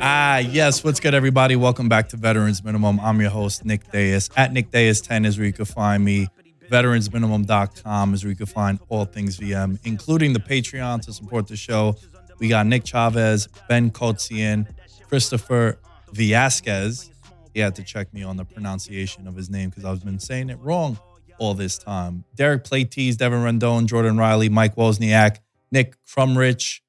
[0.00, 0.82] Ah, yes.
[0.82, 1.56] What's good, everybody?
[1.56, 2.98] Welcome back to Veterans Minimum.
[3.00, 4.28] I'm your host, Nick Deus.
[4.36, 6.28] At Nick Deus10 is where you can find me.
[6.70, 11.56] VeteransMinimum.com is where you can find all things VM, including the Patreon to support the
[11.56, 11.96] show.
[12.38, 14.66] We got Nick Chavez, Ben Kotzian,
[15.08, 15.78] Christopher
[16.12, 17.10] Villasquez.
[17.54, 20.50] He had to check me on the pronunciation of his name because I've been saying
[20.50, 20.98] it wrong
[21.38, 22.24] all this time.
[22.34, 25.38] Derek Platees, Devin Rendon, Jordan Riley, Mike Wozniak,
[25.70, 26.80] Nick Crumrich,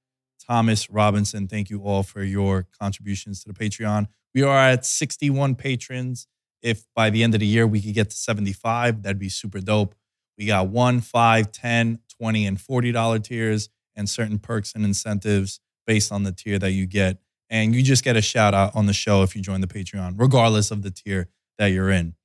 [0.50, 1.48] Thomas Robinson.
[1.48, 4.08] Thank you all for your contributions to the Patreon.
[4.34, 6.28] We are at 61 patrons.
[6.64, 9.60] If by the end of the year we could get to 75, that'd be super
[9.60, 9.94] dope.
[10.38, 16.12] We got one, five, 10, 20, and $40 tiers and certain perks and incentives based
[16.12, 17.18] on the tier that you get.
[17.50, 20.16] And you just get a shout out on the show if you join the Patreon,
[20.18, 22.16] regardless of the tier that you're in.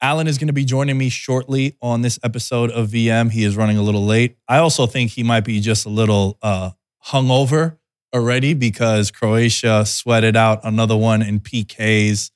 [0.00, 3.30] Alan is going to be joining me shortly on this episode of VM.
[3.30, 4.36] He is running a little late.
[4.46, 6.70] I also think he might be just a little uh,
[7.06, 7.78] hungover
[8.14, 12.30] already because Croatia sweated out another one in PKs.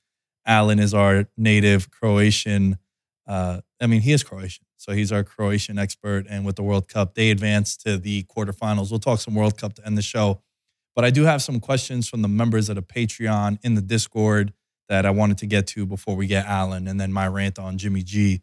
[0.45, 2.77] Alan is our native Croatian.
[3.27, 6.25] Uh, I mean, he is Croatian, so he's our Croatian expert.
[6.29, 8.91] And with the World Cup, they advanced to the quarterfinals.
[8.91, 10.41] We'll talk some World Cup to end the show.
[10.95, 14.53] But I do have some questions from the members of the Patreon in the Discord
[14.89, 17.77] that I wanted to get to before we get Alan and then my rant on
[17.77, 18.41] Jimmy G.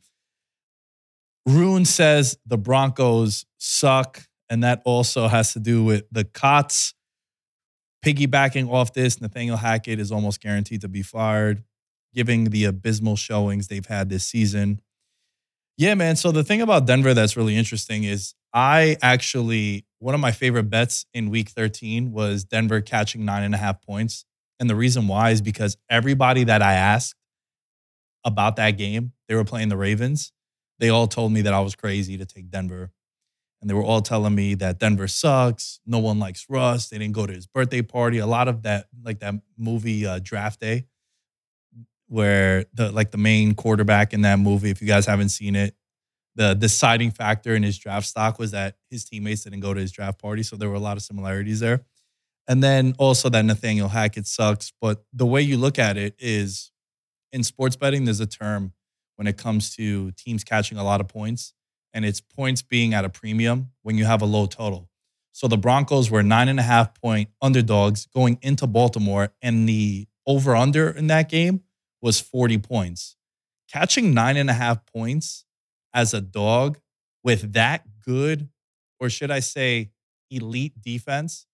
[1.47, 6.93] Rune says the Broncos suck, and that also has to do with the Cots.
[8.05, 11.63] Piggybacking off this, Nathaniel Hackett is almost guaranteed to be fired,
[12.15, 14.81] giving the abysmal showings they've had this season.
[15.77, 16.17] Yeah, man.
[16.17, 20.69] So the thing about Denver that's really interesting is I actually, one of my favorite
[20.71, 24.25] bets in week 13 was Denver catching nine and a half points.
[24.59, 27.15] And the reason why is because everybody that I asked
[28.25, 30.33] about that game, they were playing the Ravens.
[30.79, 32.91] They all told me that I was crazy to take Denver.
[33.61, 35.81] And they were all telling me that Denver sucks.
[35.85, 36.89] No one likes Russ.
[36.89, 38.19] They didn't go to his birthday party.
[38.19, 40.87] A lot of that, like that movie uh, Draft Day,
[42.07, 45.75] where the like the main quarterback in that movie, if you guys haven't seen it,
[46.37, 49.93] the deciding factor in his draft stock was that his teammates didn't go to his
[49.93, 50.43] draft party.
[50.43, 51.85] So there were a lot of similarities there.
[52.49, 54.73] And then also that Nathaniel Hackett sucks.
[54.81, 56.73] But the way you look at it is
[57.33, 58.73] in sports betting, there's a term
[59.17, 61.53] when it comes to teams catching a lot of points,
[61.93, 64.89] and it's points being at a premium when you have a low total.
[65.33, 70.07] So the Broncos were nine and a half point underdogs going into Baltimore, and the
[70.27, 71.63] over under in that game
[72.03, 73.17] was 40 points.
[73.71, 75.45] Catching nine and a half points
[75.95, 76.79] as a dog
[77.23, 78.49] with that good,
[78.99, 79.91] or should I say,
[80.31, 81.47] elite defense,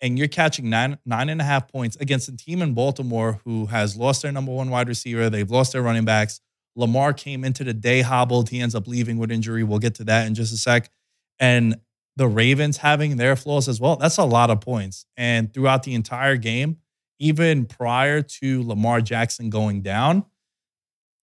[0.00, 3.66] and you're catching nine nine and a half points against a team in Baltimore who
[3.66, 5.28] has lost their number one wide receiver.
[5.28, 6.40] They've lost their running backs.
[6.80, 8.48] Lamar came into the day hobbled.
[8.48, 9.62] He ends up leaving with injury.
[9.62, 10.90] We'll get to that in just a sec.
[11.38, 11.76] And
[12.16, 13.96] the Ravens having their flaws as well.
[13.96, 15.06] That's a lot of points.
[15.16, 16.78] And throughout the entire game,
[17.18, 20.24] even prior to Lamar Jackson going down,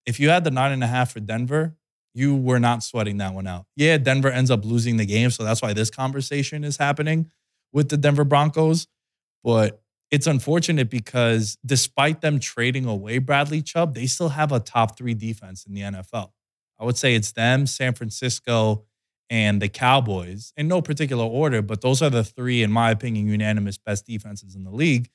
[0.05, 1.75] if you had the nine and a half for Denver,
[2.13, 3.65] you were not sweating that one out.
[3.75, 5.29] Yeah, Denver ends up losing the game.
[5.29, 7.29] So that's why this conversation is happening
[7.73, 8.87] with the Denver Broncos.
[9.43, 9.81] But
[10.11, 15.13] it's unfortunate because despite them trading away Bradley Chubb, they still have a top three
[15.13, 16.31] defense in the NFL.
[16.79, 18.85] I would say it's them, San Francisco,
[19.29, 23.27] and the Cowboys in no particular order, but those are the three, in my opinion,
[23.27, 25.09] unanimous best defenses in the league.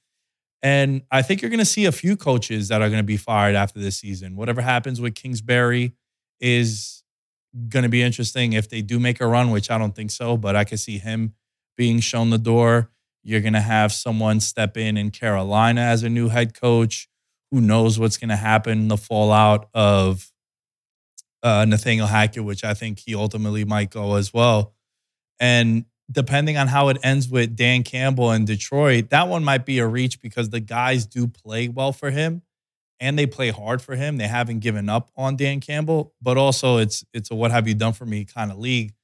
[0.62, 3.16] And I think you're going to see a few coaches that are going to be
[3.16, 4.36] fired after this season.
[4.36, 5.94] Whatever happens with Kingsbury
[6.40, 7.02] is
[7.68, 10.36] going to be interesting if they do make a run, which I don't think so,
[10.36, 11.34] but I could see him
[11.76, 12.90] being shown the door.
[13.22, 17.08] You're going to have someone step in in Carolina as a new head coach.
[17.50, 18.88] Who knows what's going to happen?
[18.88, 20.32] The fallout of
[21.42, 24.74] uh, Nathaniel Hackett, which I think he ultimately might go as well.
[25.38, 29.78] And depending on how it ends with Dan Campbell in Detroit, that one might be
[29.78, 32.42] a reach because the guys do play well for him
[33.00, 34.16] and they play hard for him.
[34.16, 37.74] They haven't given up on Dan Campbell, but also it's it's a what have you
[37.74, 38.94] done for me kind of league.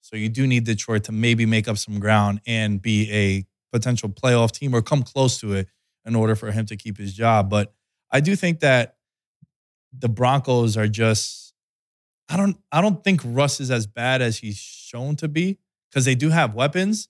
[0.00, 4.08] So you do need Detroit to maybe make up some ground and be a potential
[4.08, 5.68] playoff team or come close to it
[6.04, 7.50] in order for him to keep his job.
[7.50, 7.72] But
[8.10, 8.96] I do think that
[9.92, 11.54] the Broncos are just
[12.28, 15.58] I don't I don't think Russ is as bad as he's shown to be
[15.90, 17.08] because they do have weapons,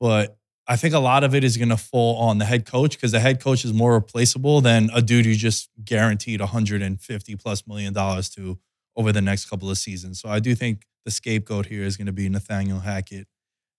[0.00, 0.38] but
[0.68, 3.12] I think a lot of it is going to fall on the head coach because
[3.12, 7.92] the head coach is more replaceable than a dude who just guaranteed 150 plus million
[7.92, 8.58] dollars to
[8.96, 10.20] over the next couple of seasons.
[10.20, 13.28] So I do think the scapegoat here is going to be Nathaniel Hackett.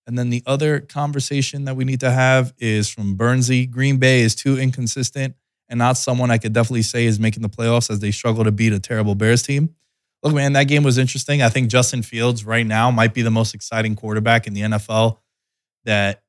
[0.08, 3.70] And then the other conversation that we need to have is from Bernsey.
[3.70, 5.36] Green Bay is too inconsistent
[5.70, 8.52] and not someone I could definitely say is making the playoffs as they struggle to
[8.52, 9.76] beat a terrible Bears team.
[10.24, 11.42] Look, man, that game was interesting.
[11.42, 15.18] I think Justin Fields right now might be the most exciting quarterback in the NFL
[15.84, 16.24] that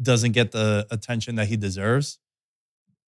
[0.00, 2.18] doesn't get the attention that he deserves.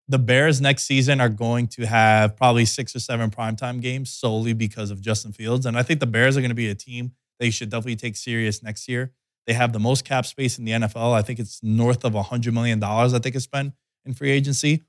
[0.08, 4.52] The Bears next season are going to have probably six or seven primetime games solely
[4.52, 5.67] because of Justin Fields.
[5.67, 8.17] And I think the Bears are going to be a team they should definitely take
[8.17, 9.12] serious next year.
[9.46, 11.12] They have the most cap space in the NFL.
[11.12, 14.84] I think it's north of $100 million I think it's spent in free agency.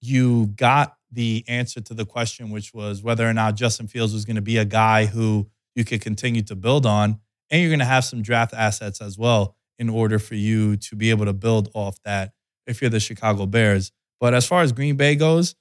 [0.00, 4.24] You got the answer to the question, which was whether or not Justin Fields was
[4.24, 7.20] going to be a guy who you could continue to build on.
[7.50, 10.96] And you're going to have some draft assets as well in order for you to
[10.96, 12.32] be able to build off that
[12.66, 13.92] if you're the Chicago Bears.
[14.20, 15.54] But as far as Green Bay goes,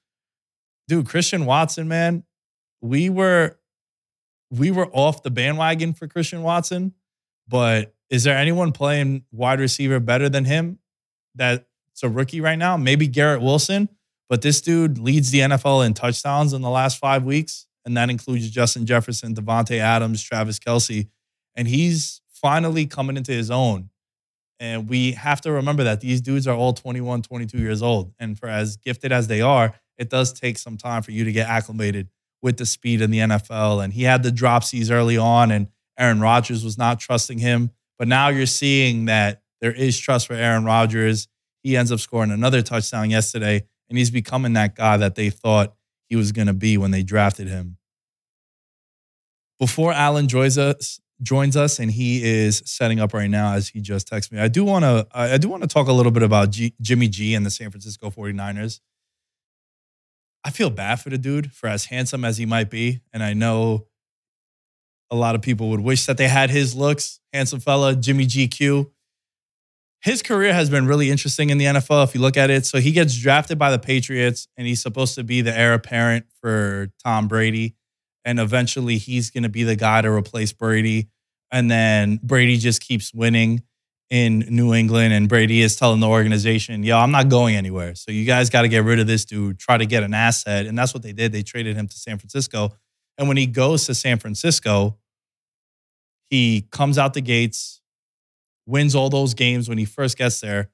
[0.87, 2.23] dude, Christian Watson, man,
[2.81, 3.57] we were
[4.51, 6.93] we were off the bandwagon for Christian Watson,
[7.47, 10.79] but is there anyone playing wide receiver better than him
[11.33, 11.63] that's
[12.03, 12.77] a rookie right now?
[12.77, 13.89] Maybe Garrett Wilson,
[14.29, 18.09] but this dude leads the NFL in touchdowns in the last five weeks, and that
[18.09, 21.07] includes Justin Jefferson, Davante Adams, Travis Kelce.
[21.55, 23.89] and he's finally coming into his own.
[24.59, 28.13] And we have to remember that these dudes are all 21, 22 years old.
[28.19, 31.31] And for as gifted as they are, it does take some time for you to
[31.31, 32.09] get acclimated
[32.41, 33.83] with the speed in the NFL.
[33.83, 35.67] And he had the dropsies early on, and
[35.97, 37.71] Aaron Rodgers was not trusting him.
[37.97, 41.27] But now you're seeing that there is trust for Aaron Rodgers.
[41.63, 45.75] He ends up scoring another touchdown yesterday, and he's becoming that guy that they thought
[46.07, 47.77] he was going to be when they drafted him.
[49.59, 53.81] Before Alan joins us, joins us and he is setting up right now as he
[53.81, 54.39] just texted me.
[54.39, 57.07] I do want to I do want to talk a little bit about G, Jimmy
[57.07, 58.81] G and the San Francisco 49ers.
[60.43, 63.33] I feel bad for the dude for as handsome as he might be and I
[63.33, 63.87] know
[65.11, 67.19] a lot of people would wish that they had his looks.
[67.33, 68.89] Handsome fella, Jimmy GQ.
[70.01, 72.65] His career has been really interesting in the NFL if you look at it.
[72.65, 76.25] So he gets drafted by the Patriots and he's supposed to be the heir apparent
[76.41, 77.75] for Tom Brady
[78.25, 81.07] and eventually he's going to be the guy to replace Brady.
[81.51, 83.61] And then Brady just keeps winning
[84.09, 87.95] in New England, and Brady is telling the organization, "Yo, I'm not going anywhere.
[87.95, 89.57] So you guys got to get rid of this dude.
[89.57, 91.31] Try to get an asset." And that's what they did.
[91.31, 92.73] They traded him to San Francisco.
[93.17, 94.97] And when he goes to San Francisco,
[96.29, 97.81] he comes out the gates,
[98.65, 100.69] wins all those games when he first gets there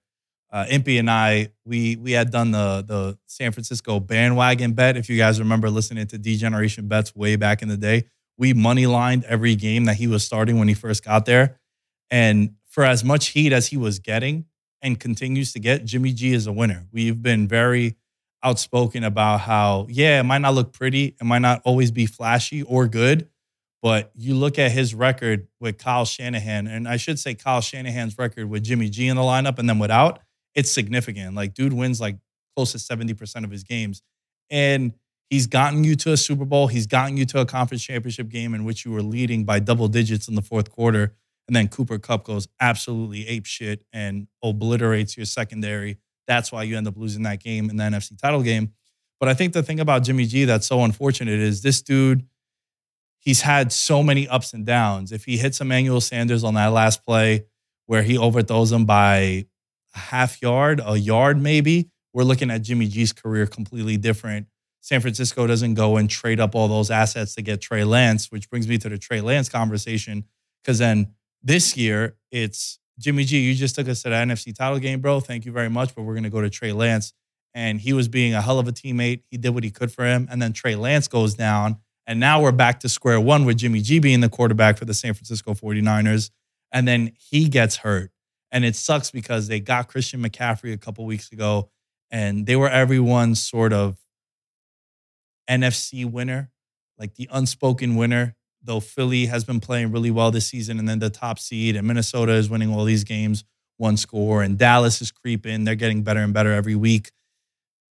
[0.51, 4.98] uh, Impy and I, we we had done the the San Francisco bandwagon bet.
[4.98, 8.05] If you guys remember listening to Degeneration Bets way back in the day,
[8.38, 11.57] we money lined every game that he was starting when he first got there.
[12.10, 14.45] And for as much heat as he was getting
[14.81, 16.86] and continues to get, Jimmy G is a winner.
[16.91, 17.95] We've been very
[18.43, 22.63] outspoken about how, yeah, it might not look pretty, it might not always be flashy
[22.63, 23.29] or good,
[23.81, 28.17] but you look at his record with Kyle Shanahan, and I should say Kyle Shanahan's
[28.17, 30.19] record with Jimmy G in the lineup and then without
[30.55, 31.36] it's significant.
[31.36, 32.17] Like, dude wins like
[32.55, 34.01] close to 70% of his games.
[34.50, 34.93] And
[35.29, 36.67] he's gotten you to a Super Bowl.
[36.67, 39.88] He's gotten you to a conference championship game in which you were leading by double
[39.88, 41.15] digits in the fourth quarter.
[41.48, 45.98] And then Cooper Kupp goes absolutely ape shit and obliterates your secondary.
[46.31, 48.71] That's why you end up losing that game in the NFC title game.
[49.19, 52.25] But I think the thing about Jimmy G that's so unfortunate is this dude,
[53.19, 55.11] he's had so many ups and downs.
[55.11, 57.47] If he hits Emmanuel Sanders on that last play
[57.85, 59.45] where he overthrows him by a
[59.93, 64.47] half yard, a yard maybe, we're looking at Jimmy G's career completely different.
[64.79, 68.50] San Francisco doesn't go and trade up all those assets to get Trey Lance, which
[68.50, 70.23] brings me to the Trey Lance conversation.
[70.63, 74.79] Because then this year, it's Jimmy G, you just took us to the NFC title
[74.79, 75.19] game, bro.
[75.19, 75.95] Thank you very much.
[75.95, 77.13] But we're going to go to Trey Lance.
[77.53, 79.24] And he was being a hell of a teammate.
[79.29, 80.27] He did what he could for him.
[80.31, 81.77] And then Trey Lance goes down.
[82.07, 84.93] And now we're back to square one with Jimmy G being the quarterback for the
[84.93, 86.29] San Francisco 49ers.
[86.71, 88.12] And then he gets hurt.
[88.51, 91.69] And it sucks because they got Christian McCaffrey a couple weeks ago
[92.12, 93.98] and they were everyone's sort of
[95.50, 96.51] NFC winner,
[97.00, 98.36] like the unspoken winner.
[98.63, 101.87] Though Philly has been playing really well this season, and then the top seed, and
[101.87, 103.43] Minnesota is winning all these games,
[103.77, 105.63] one score, and Dallas is creeping.
[105.63, 107.11] They're getting better and better every week.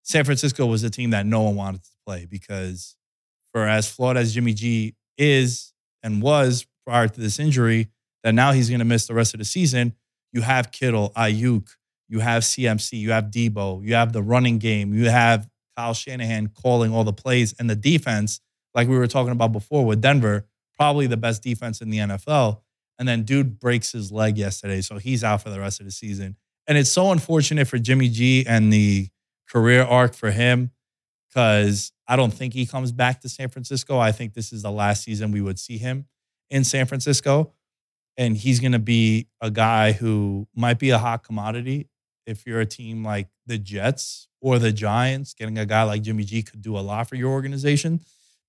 [0.03, 2.97] San Francisco was a team that no one wanted to play because,
[3.53, 5.73] for as flawed as Jimmy G is
[6.03, 7.89] and was prior to this injury,
[8.23, 9.95] that now he's going to miss the rest of the season.
[10.33, 11.69] You have Kittle, Aiyuk
[12.11, 16.49] you have CMC, you have Deebo, you have the running game, you have Kyle Shanahan
[16.49, 18.41] calling all the plays, and the defense,
[18.75, 20.45] like we were talking about before with Denver,
[20.81, 22.63] probably the best defense in the NFL.
[22.99, 25.93] And then dude breaks his leg yesterday, so he's out for the rest of the
[25.93, 26.37] season.
[26.67, 29.09] And it's so unfortunate for Jimmy G and the
[29.47, 30.71] career arc for him
[31.29, 33.99] because I don't think he comes back to San Francisco.
[33.99, 36.07] I think this is the last season we would see him
[36.49, 37.53] in San Francisco.
[38.17, 41.91] And he's going to be a guy who might be a hot commodity
[42.27, 46.25] if you're a team like the Jets or the Giants, getting a guy like Jimmy
[46.25, 48.01] G could do a lot for your organization.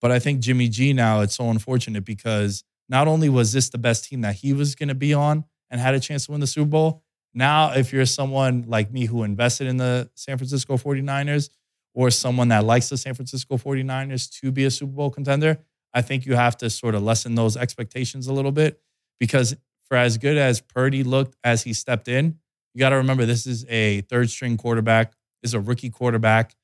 [0.02, 3.78] But I think Jimmy G now, it's so unfortunate because not only was this the
[3.78, 6.42] best team that he was going to be on and had a chance to win
[6.42, 7.04] the Super Bowl,
[7.34, 11.50] now if you're someone like me who invested in the San Francisco 49ers
[11.94, 15.60] or someone that likes the San Francisco 49ers to be a Super Bowl contender,
[15.94, 18.82] I think you have to sort of lessen those expectations a little bit
[19.20, 19.56] because
[19.86, 22.40] for as good as Purdy looked as he stepped in,
[22.74, 26.56] you got to remember this is a third string quarterback, this is a rookie quarterback.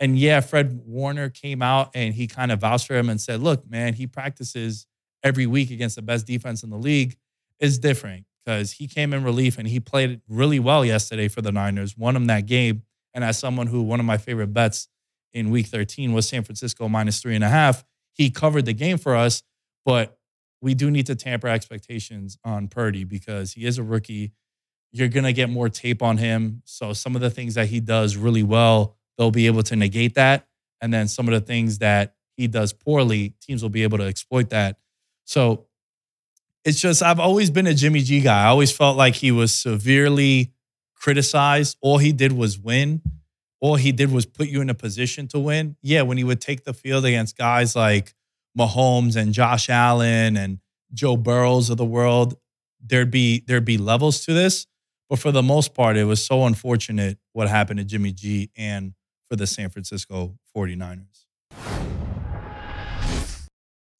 [0.00, 3.40] And yeah, Fred Warner came out and he kind of vouched for him and said,
[3.40, 4.86] look, man, he practices
[5.22, 7.16] every week against the best defense in the league.
[7.60, 11.50] Is different because he came in relief and he played really well yesterday for the
[11.50, 12.82] Niners, won him that game.
[13.12, 14.86] And as someone who, one of my favorite bets
[15.32, 18.96] in week 13 was San Francisco minus three and a half, he covered the game
[18.96, 19.42] for us.
[19.84, 20.18] But
[20.60, 24.32] we do need to tamper expectations on Purdy because he is a rookie
[24.92, 26.62] you're going to get more tape on him.
[26.64, 30.14] So some of the things that he does really well, they'll be able to negate
[30.14, 30.46] that.
[30.80, 34.04] And then some of the things that he does poorly, teams will be able to
[34.04, 34.78] exploit that.
[35.24, 35.66] So
[36.64, 38.44] it's just, I've always been a Jimmy G guy.
[38.44, 40.52] I always felt like he was severely
[40.94, 41.76] criticized.
[41.80, 43.02] All he did was win.
[43.60, 45.76] All he did was put you in a position to win.
[45.82, 48.14] Yeah, when he would take the field against guys like
[48.56, 50.60] Mahomes and Josh Allen and
[50.94, 52.36] Joe Burrows of the world,
[52.80, 54.66] there'd be there'd be levels to this.
[55.08, 58.94] But for the most part, it was so unfortunate what happened to Jimmy G and
[59.28, 61.26] for the San Francisco 49ers.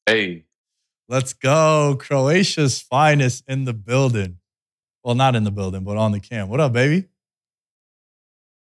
[0.05, 0.45] Hey.
[1.07, 1.97] Let's go.
[1.99, 4.37] Croatia's finest in the building.
[5.03, 6.49] Well, not in the building, but on the cam.
[6.49, 7.07] What up, baby?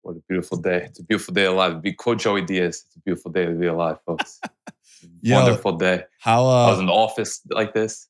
[0.03, 0.83] What a beautiful day.
[0.85, 1.81] It's a beautiful day alive.
[1.81, 2.83] Be quote Joey Diaz.
[2.85, 4.39] It's a beautiful day to be alive, folks.
[5.21, 6.03] Yo, wonderful day.
[6.19, 8.07] How uh, I was in the office like this.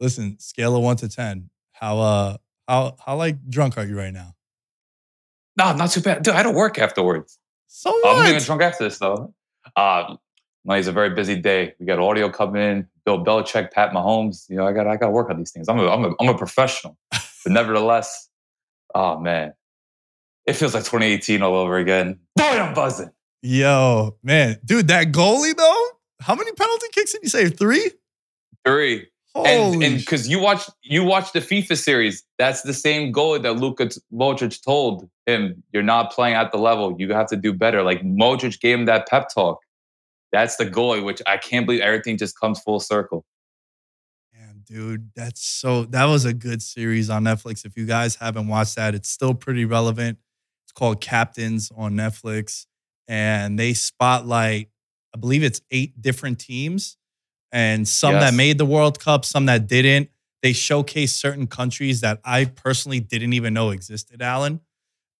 [0.00, 1.50] Listen, scale of one to ten.
[1.72, 4.34] How uh how how like drunk are you right now?
[5.56, 6.22] No, not too bad.
[6.22, 7.38] Dude, I had to work afterwards.
[7.68, 8.16] So what?
[8.16, 9.32] I'm gonna drunk after this though.
[9.76, 10.16] Uh
[10.64, 11.74] no, it's a very busy day.
[11.78, 12.86] We got audio coming in.
[13.06, 14.48] Bill Belichick, Pat Mahomes.
[14.50, 15.66] You know, I got I got to work on these things.
[15.68, 18.28] I'm a I'm a, I'm a professional, but nevertheless,
[18.94, 19.54] oh man,
[20.44, 22.18] it feels like 2018 all over again.
[22.36, 23.10] Boy, I'm buzzing.
[23.40, 25.86] Yo, man, dude, that goalie though.
[26.20, 27.58] How many penalty kicks did you save?
[27.58, 27.92] Three.
[28.66, 29.06] Three.
[29.46, 33.54] Holy and because you watch you watch the FIFA series, that's the same goal that
[33.54, 36.96] Luka Modric told him, "You're not playing at the level.
[36.98, 39.60] You have to do better." Like Modric gave him that pep talk.
[40.32, 43.24] That's the goal, which I can't believe everything just comes full circle.
[44.34, 45.84] Damn, dude, that's so.
[45.84, 47.64] That was a good series on Netflix.
[47.64, 50.18] If you guys haven't watched that, it's still pretty relevant.
[50.64, 52.66] It's called Captains on Netflix,
[53.06, 54.68] and they spotlight,
[55.14, 56.96] I believe it's eight different teams
[57.52, 58.22] and some yes.
[58.22, 60.10] that made the World Cup, some that didn't.
[60.42, 64.60] They showcase certain countries that I personally didn't even know existed, Alan.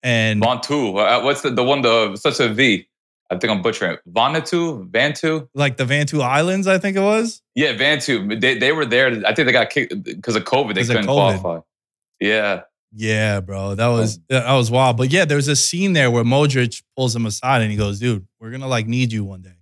[0.01, 2.87] And Vanuatu, uh, what's the, the one, the such a V?
[3.29, 3.99] I think I'm butchering it.
[4.09, 7.41] Vanuatu, Vantu, like the Vantu Islands, I think it was.
[7.53, 8.39] Yeah, Vantu.
[8.39, 9.07] They they were there.
[9.25, 10.75] I think they got kicked because of COVID.
[10.75, 11.41] They couldn't COVID.
[11.41, 11.59] qualify.
[12.19, 12.61] Yeah.
[12.91, 14.97] Yeah, bro, that was that was wild.
[14.97, 18.25] But yeah, there's a scene there where Modric pulls him aside and he goes, "Dude,
[18.39, 19.58] we're gonna like need you one day."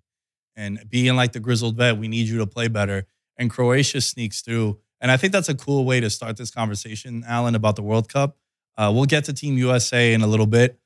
[0.58, 3.06] And being like the grizzled vet, we need you to play better.
[3.38, 4.80] And Croatia sneaks through.
[5.00, 8.10] And I think that's a cool way to start this conversation, Alan, about the World
[8.10, 8.36] Cup.
[8.76, 10.80] Uh, we'll get to Team USA in a little bit.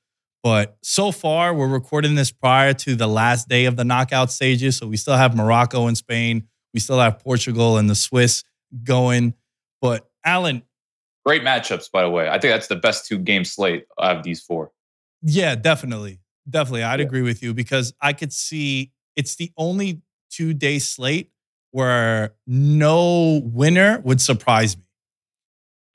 [0.43, 4.77] But so far, we're recording this prior to the last day of the knockout stages.
[4.77, 6.47] So we still have Morocco and Spain.
[6.73, 8.43] We still have Portugal and the Swiss
[8.83, 9.35] going.
[9.81, 10.63] But Alan.
[11.25, 12.27] Great matchups, by the way.
[12.27, 14.71] I think that's the best two game slate out of these four.
[15.21, 16.19] Yeah, definitely.
[16.49, 16.83] Definitely.
[16.83, 17.05] I'd yeah.
[17.05, 21.31] agree with you because I could see it's the only two day slate
[21.71, 24.83] where no winner would surprise me.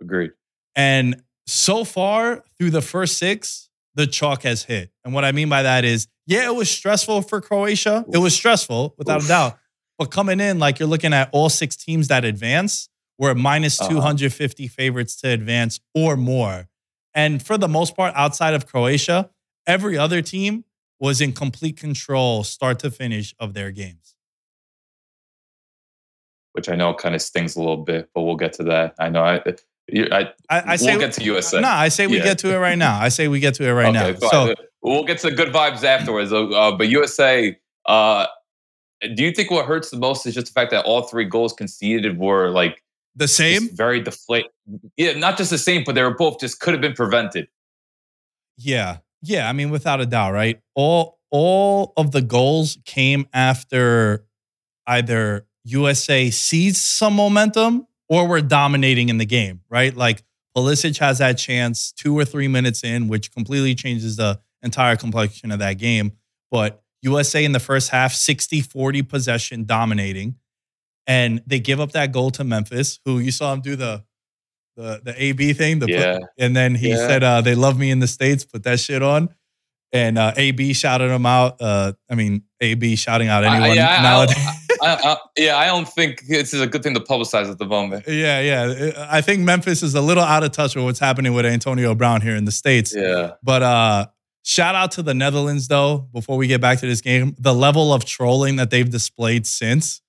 [0.01, 0.33] Agreed.
[0.75, 4.91] And so far through the first six, the chalk has hit.
[5.05, 8.05] And what I mean by that is, yeah, it was stressful for Croatia.
[8.09, 8.15] Oof.
[8.15, 9.25] It was stressful without Oof.
[9.27, 9.59] a doubt.
[9.99, 13.91] But coming in, like you're looking at all six teams that advance, were minus uh-huh.
[13.91, 16.69] 250 favorites to advance or more.
[17.15, 19.31] And for the most part, outside of Croatia,
[19.67, 20.65] every other team
[20.99, 24.17] was in complete control, start to finish, of their games.
[26.53, 28.95] Which I know kind of stings a little bit, but we'll get to that.
[28.99, 29.43] I know I
[29.93, 31.61] I, I, I say we'll get to USA.
[31.61, 32.25] No, I say we yeah.
[32.25, 32.99] get to it right now.
[32.99, 34.29] I say we get to it right okay, now.
[34.31, 36.33] So we'll get to the good vibes afterwards.
[36.33, 38.27] Uh, but USA, uh,
[39.15, 41.53] do you think what hurts the most is just the fact that all three goals
[41.53, 42.83] conceded were like
[43.15, 44.47] the same, very deflate?
[44.97, 47.49] Yeah, not just the same, but they were both just could have been prevented.
[48.57, 49.49] Yeah, yeah.
[49.49, 50.61] I mean, without a doubt, right?
[50.75, 54.25] All all of the goals came after
[54.87, 59.95] either USA seized some momentum or we're dominating in the game, right?
[59.95, 60.23] Like
[60.57, 65.51] Pulisic has that chance two or three minutes in, which completely changes the entire complexion
[65.51, 66.13] of that game.
[66.51, 70.37] But USA in the first half, 60 40 possession dominating.
[71.07, 74.05] And they give up that goal to Memphis, who you saw him do the
[74.77, 75.79] the the AB thing.
[75.81, 76.19] The yeah.
[76.19, 76.97] Put, and then he yeah.
[76.97, 79.31] said, uh, they love me in the States, put that shit on.
[79.93, 81.61] And uh, AB shouted him out.
[81.61, 84.37] Uh, I mean, AB shouting out anyone uh, yeah, nowadays.
[84.83, 87.59] I, I, I, yeah, I don't think this is a good thing to publicize at
[87.59, 88.05] the moment.
[88.07, 89.07] Yeah, yeah.
[89.11, 92.21] I think Memphis is a little out of touch with what's happening with Antonio Brown
[92.21, 92.95] here in the States.
[92.95, 93.35] Yeah.
[93.43, 94.07] But uh,
[94.43, 97.35] shout out to the Netherlands, though, before we get back to this game.
[97.39, 100.03] The level of trolling that they've displayed since,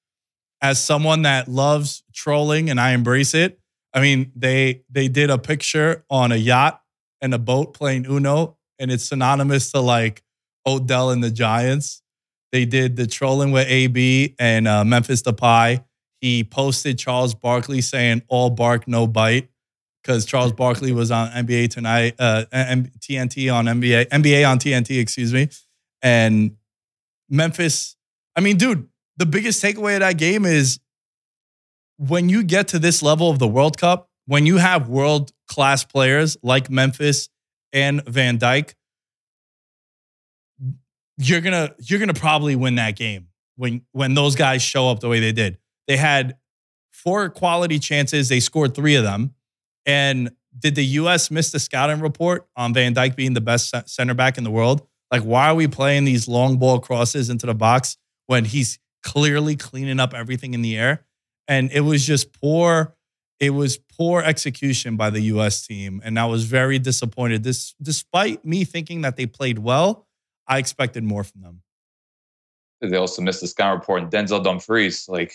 [0.62, 3.59] as someone that loves trolling and I embrace it.
[3.94, 6.82] I mean, they they did a picture on a yacht
[7.21, 10.23] and a boat playing Uno, and it's synonymous to like
[10.65, 12.02] Odell and the Giants.
[12.52, 15.84] They did the trolling with AB and uh, Memphis Depay.
[16.21, 19.50] He posted Charles Barkley saying "all bark, no bite"
[20.02, 25.34] because Charles Barkley was on NBA tonight, uh, TNT on NBA, NBA on TNT, excuse
[25.34, 25.50] me,
[26.02, 26.56] and
[27.30, 27.95] Memphis.
[28.36, 30.80] I mean, dude, the biggest takeaway of that game is
[31.97, 35.83] when you get to this level of the World Cup, when you have world class
[35.83, 37.29] players like Memphis
[37.73, 38.73] and Van Dijk,
[41.17, 45.10] you're gonna you're gonna probably win that game when when those guys show up the
[45.10, 45.57] way they did.
[45.88, 46.38] They had
[46.91, 48.29] four quality chances.
[48.29, 49.33] They scored three of them.
[49.86, 51.31] And did the U.S.
[51.31, 54.86] miss the scouting report on Van Dijk being the best center back in the world?
[55.12, 59.55] Like, why are we playing these long ball crosses into the box when he's clearly
[59.55, 61.05] cleaning up everything in the air?
[61.47, 62.95] And it was just poor.
[63.39, 65.65] It was poor execution by the U.S.
[65.65, 67.43] team, and I was very disappointed.
[67.43, 70.07] This, despite me thinking that they played well,
[70.47, 71.62] I expected more from them.
[72.81, 75.07] They also missed the scout report and Denzel Dumfries.
[75.07, 75.33] Like,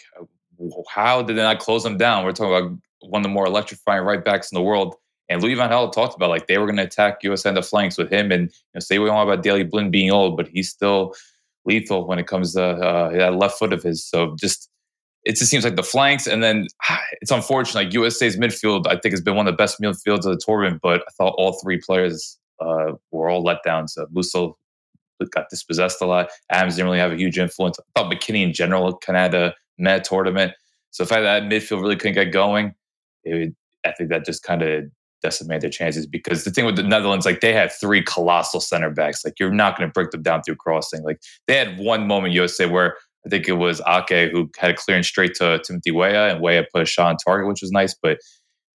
[0.89, 2.25] how did they not close them down?
[2.25, 2.79] We're talking about
[3.11, 4.95] one of the more electrifying right backs in the world.
[5.29, 7.63] And Louis Van Gaal talked about like they were going to attack US on the
[7.63, 8.31] flanks with him.
[8.31, 11.15] And you know, say we all about Daley Blind being old, but he's still
[11.65, 14.05] lethal when it comes to uh, that left foot of his.
[14.05, 14.69] So just
[15.25, 16.67] it just seems like the flanks, and then
[17.21, 17.85] it's unfortunate.
[17.85, 20.81] Like USA's midfield, I think has been one of the best midfields of the tournament,
[20.83, 23.89] but I thought all three players uh, were all let down.
[23.89, 24.55] So Musah
[25.31, 26.31] got dispossessed a lot.
[26.51, 27.79] Adams didn't really have a huge influence.
[27.79, 30.53] I thought McKennie in general kind of a mad tournament.
[30.91, 32.75] So the fact that midfield really couldn't get going,
[33.25, 33.55] it,
[33.87, 34.85] I think that just kind of
[35.23, 38.91] decimated their chances because the thing with the Netherlands, like they had three colossal center
[38.91, 39.25] backs.
[39.25, 41.03] Like you're not going to break them down through crossing.
[41.03, 44.75] Like they had one moment USA where I think it was Ake who had a
[44.75, 47.95] clearance straight to Timothy Weah and Weah put a shot on target, which was nice.
[48.01, 48.19] But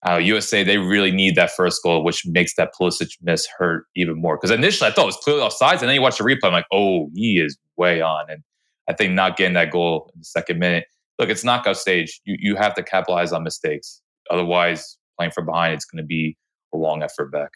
[0.07, 4.21] uh, USA, they really need that first goal, which makes that Pulisic miss hurt even
[4.21, 4.37] more.
[4.37, 6.53] Because initially I thought it was clearly offsides, and then you watch the replay, I'm
[6.53, 8.27] like, oh, he is way on.
[8.29, 8.43] And
[8.89, 10.85] I think not getting that goal in the second minute.
[11.19, 12.21] Look, it's knockout stage.
[12.25, 14.03] You you have to capitalize on mistakes.
[14.31, 16.37] Otherwise, playing from behind, it's going to be
[16.75, 17.53] a long effort back.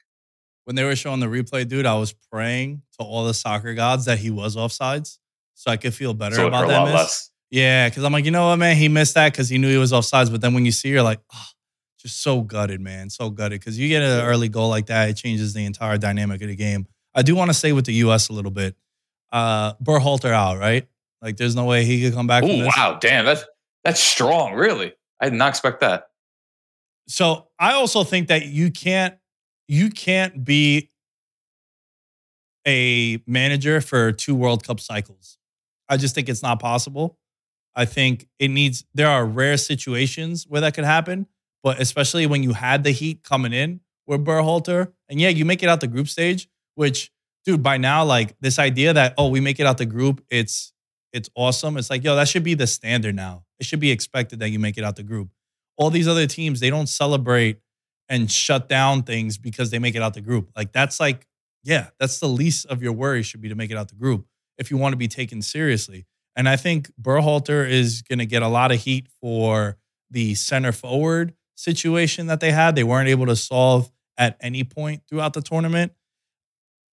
[0.64, 4.05] When they were showing the replay, dude, I was praying to all the soccer gods
[4.05, 5.18] that he was offsides,
[5.58, 6.94] so I could feel better so about that miss.
[6.94, 7.30] Less.
[7.50, 9.76] Yeah, because I'm like, you know what, man, he missed that because he knew he
[9.76, 10.30] was offsides.
[10.30, 11.46] But then when you see, you're like, oh,
[12.00, 13.58] just so gutted, man, so gutted.
[13.58, 16.54] Because you get an early goal like that, it changes the entire dynamic of the
[16.54, 16.86] game.
[17.12, 18.28] I do want to say with the U.S.
[18.28, 18.76] a little bit.
[19.32, 20.86] Uh, Berhalter out, right?
[21.20, 22.44] Like, there's no way he could come back.
[22.46, 23.44] Oh wow, damn, that's
[23.82, 24.54] that's strong.
[24.54, 26.10] Really, I did not expect that.
[27.08, 29.16] So I also think that you can't
[29.66, 30.90] you can't be
[32.64, 35.38] a manager for two World Cup cycles.
[35.88, 37.18] I just think it's not possible.
[37.74, 41.27] I think it needs, there are rare situations where that could happen,
[41.62, 45.62] but especially when you had the heat coming in with Berhalter, and yeah, you make
[45.62, 47.12] it out the group stage, which,
[47.44, 50.72] dude, by now, like this idea that, oh, we make it out the group, it's,
[51.12, 51.77] it's awesome.
[51.77, 53.44] It's like, yo, that should be the standard now.
[53.61, 55.31] It should be expected that you make it out the group.
[55.77, 57.61] All these other teams, they don't celebrate
[58.09, 60.51] and shut down things because they make it out the group.
[60.57, 61.27] Like that's like,
[61.62, 64.27] yeah, that's the least of your worries should be to make it out the group
[64.58, 66.06] if you want to be taken seriously.
[66.36, 69.76] And I think Berhalter is going to get a lot of heat for
[70.10, 72.76] the center forward situation that they had.
[72.76, 75.92] They weren't able to solve at any point throughout the tournament.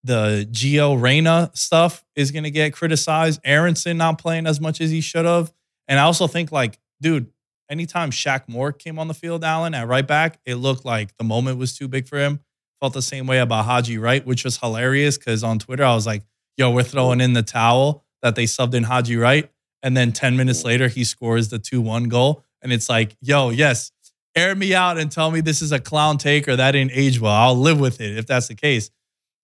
[0.04, 3.42] The Gio Reyna stuff is going to get criticized.
[3.44, 5.52] Aaronson not playing as much as he should have.
[5.88, 7.32] And I also think, like, dude,
[7.70, 11.24] anytime Shaq Moore came on the field, Allen, at right back, it looked like the
[11.24, 12.40] moment was too big for him.
[12.80, 16.06] Felt the same way about Haji Wright, which was hilarious because on Twitter, I was
[16.06, 16.24] like,
[16.58, 19.52] yo, we're throwing in the towel that they subbed in Haji Wright.
[19.84, 22.44] And then 10 minutes later, he scores the 2 1 goal.
[22.62, 23.92] And it's like, yo, yes,
[24.36, 27.20] air me out and tell me this is a clown take or that didn't age
[27.20, 27.34] well.
[27.34, 28.90] I'll live with it if that's the case.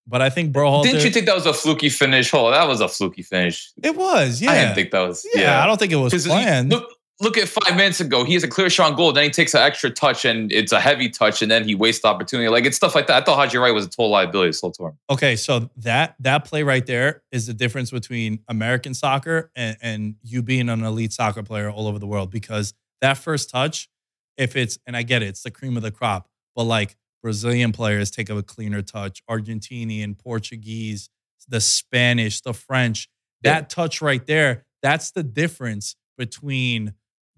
[0.08, 0.86] But I think Berhalter.
[0.86, 2.34] Didn't you think that was a fluky finish?
[2.34, 3.72] Oh, that was a fluky finish.
[3.84, 4.52] It was, yeah.
[4.52, 5.26] I didn't think that was.
[5.36, 5.64] Yeah, yeah.
[5.64, 6.72] I don't think it was planned.
[6.72, 6.90] Look,
[7.22, 8.24] look at five minutes ago.
[8.24, 9.14] He has a clear shot on goal.
[9.14, 12.02] Then he takes an extra touch and it's a heavy touch, and then he wastes
[12.02, 12.50] the opportunity.
[12.50, 13.22] Like it's stuff like that.
[13.22, 15.00] I thought Haji Wright was a total liability whole tournament.
[15.10, 20.16] Okay, so that that play right there is the difference between American soccer and, and
[20.24, 22.32] you being an elite soccer player all over the world.
[22.32, 23.90] Because that first touch,
[24.38, 27.72] if it's and I get it, it's the cream of the crop, but like Brazilian
[27.72, 31.10] players take a cleaner touch, Argentinian, Portuguese,
[31.48, 33.10] the Spanish, the French.
[33.44, 33.68] That yeah.
[33.68, 36.94] touch right there, that's the difference between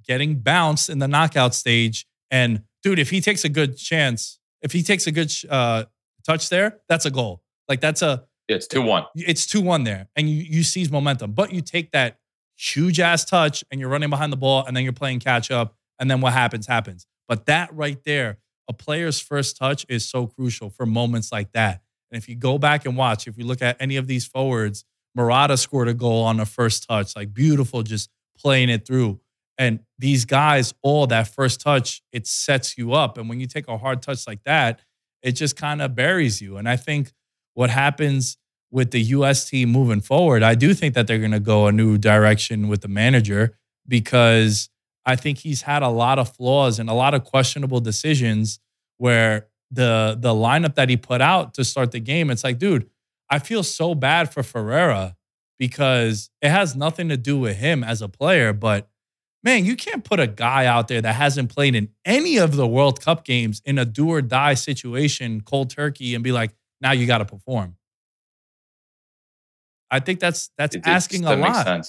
[0.05, 2.05] getting bounced in the knockout stage.
[2.31, 5.85] And dude, if he takes a good chance, if he takes a good uh,
[6.25, 7.43] touch there, that's a goal.
[7.67, 9.05] Like that's a it's two one.
[9.15, 11.31] It's two one there, and you you seize momentum.
[11.31, 12.17] But you take that
[12.55, 15.75] huge ass touch, and you're running behind the ball, and then you're playing catch up,
[15.99, 17.07] and then what happens happens.
[17.27, 21.81] But that right there, a player's first touch is so crucial for moments like that.
[22.11, 24.85] And if you go back and watch, if you look at any of these forwards,
[25.15, 29.19] Morata scored a goal on the first touch, like beautiful, just playing it through.
[29.57, 33.17] And these guys, all that first touch, it sets you up.
[33.17, 34.81] And when you take a hard touch like that,
[35.21, 36.57] it just kind of buries you.
[36.57, 37.11] And I think
[37.53, 38.37] what happens
[38.71, 41.71] with the US team moving forward, I do think that they're going to go a
[41.71, 43.55] new direction with the manager
[43.87, 44.69] because
[45.05, 48.59] I think he's had a lot of flaws and a lot of questionable decisions
[48.97, 52.89] where the the lineup that he put out to start the game, it's like, dude,
[53.29, 55.15] I feel so bad for Ferreira
[55.59, 58.89] because it has nothing to do with him as a player, but
[59.43, 62.67] man, you can't put a guy out there that hasn't played in any of the
[62.67, 66.51] World Cup games in a do or die situation, cold turkey, and be like,
[66.81, 67.75] now you got to perform.
[69.91, 71.87] I think that's that's it, asking a lot.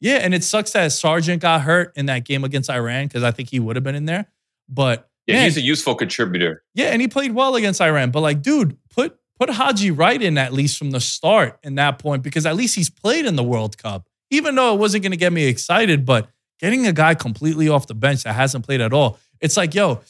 [0.00, 3.30] Yeah, and it sucks that Sargent got hurt in that game against Iran because I
[3.30, 4.26] think he would have been in there.
[4.68, 6.64] But yeah, man, he's a useful contributor.
[6.74, 8.10] Yeah, and he played well against Iran.
[8.10, 11.98] But like, dude, put put Haji Wright in at least from the start in that
[11.98, 14.08] point because at least he's played in the World Cup.
[14.30, 16.30] Even though it wasn't going to get me excited, but
[16.62, 20.00] getting a guy completely off the bench that hasn't played at all, it's like, yo,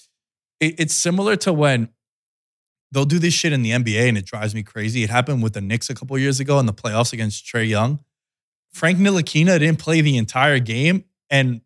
[0.61, 1.89] it, it's similar to when
[2.93, 5.03] they'll do this shit in the NBA and it drives me crazy.
[5.03, 8.01] It happened with the Knicks a couple years ago in the playoffs against Trae Young.
[8.71, 11.63] Frank Ntilikina didn't play the entire game and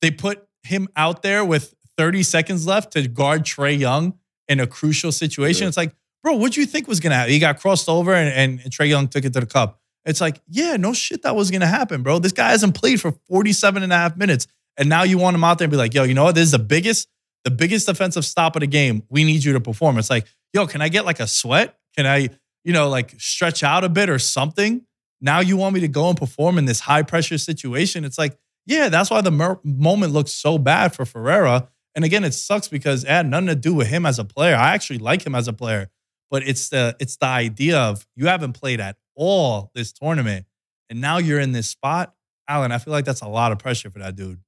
[0.00, 4.68] they put him out there with 30 seconds left to guard Trae Young in a
[4.68, 5.66] crucial situation.
[5.66, 5.92] It's like,
[6.22, 7.32] bro, what do you think was gonna happen?
[7.32, 9.80] He got crossed over and, and, and Trae Young took it to the cup.
[10.06, 12.18] It's like, yeah, no shit that was gonna happen, bro.
[12.18, 14.46] This guy hasn't played for 47 and a half minutes.
[14.78, 16.34] And now you want him out there and be like, yo, you know what?
[16.34, 17.08] This is the biggest,
[17.44, 19.02] the biggest defensive stop of the game.
[19.10, 19.98] We need you to perform.
[19.98, 21.76] It's like, yo, can I get like a sweat?
[21.96, 22.28] Can I,
[22.64, 24.86] you know, like stretch out a bit or something?
[25.20, 28.04] Now you want me to go and perform in this high pressure situation?
[28.04, 31.68] It's like, yeah, that's why the mer- moment looks so bad for Ferreira.
[31.94, 34.54] And again, it sucks because it had nothing to do with him as a player.
[34.54, 35.88] I actually like him as a player,
[36.30, 40.46] but it's the it's the idea of you haven't played at all this tournament,
[40.88, 42.14] and now you're in this spot,
[42.48, 42.72] Alan.
[42.72, 44.40] I feel like that's a lot of pressure for that dude.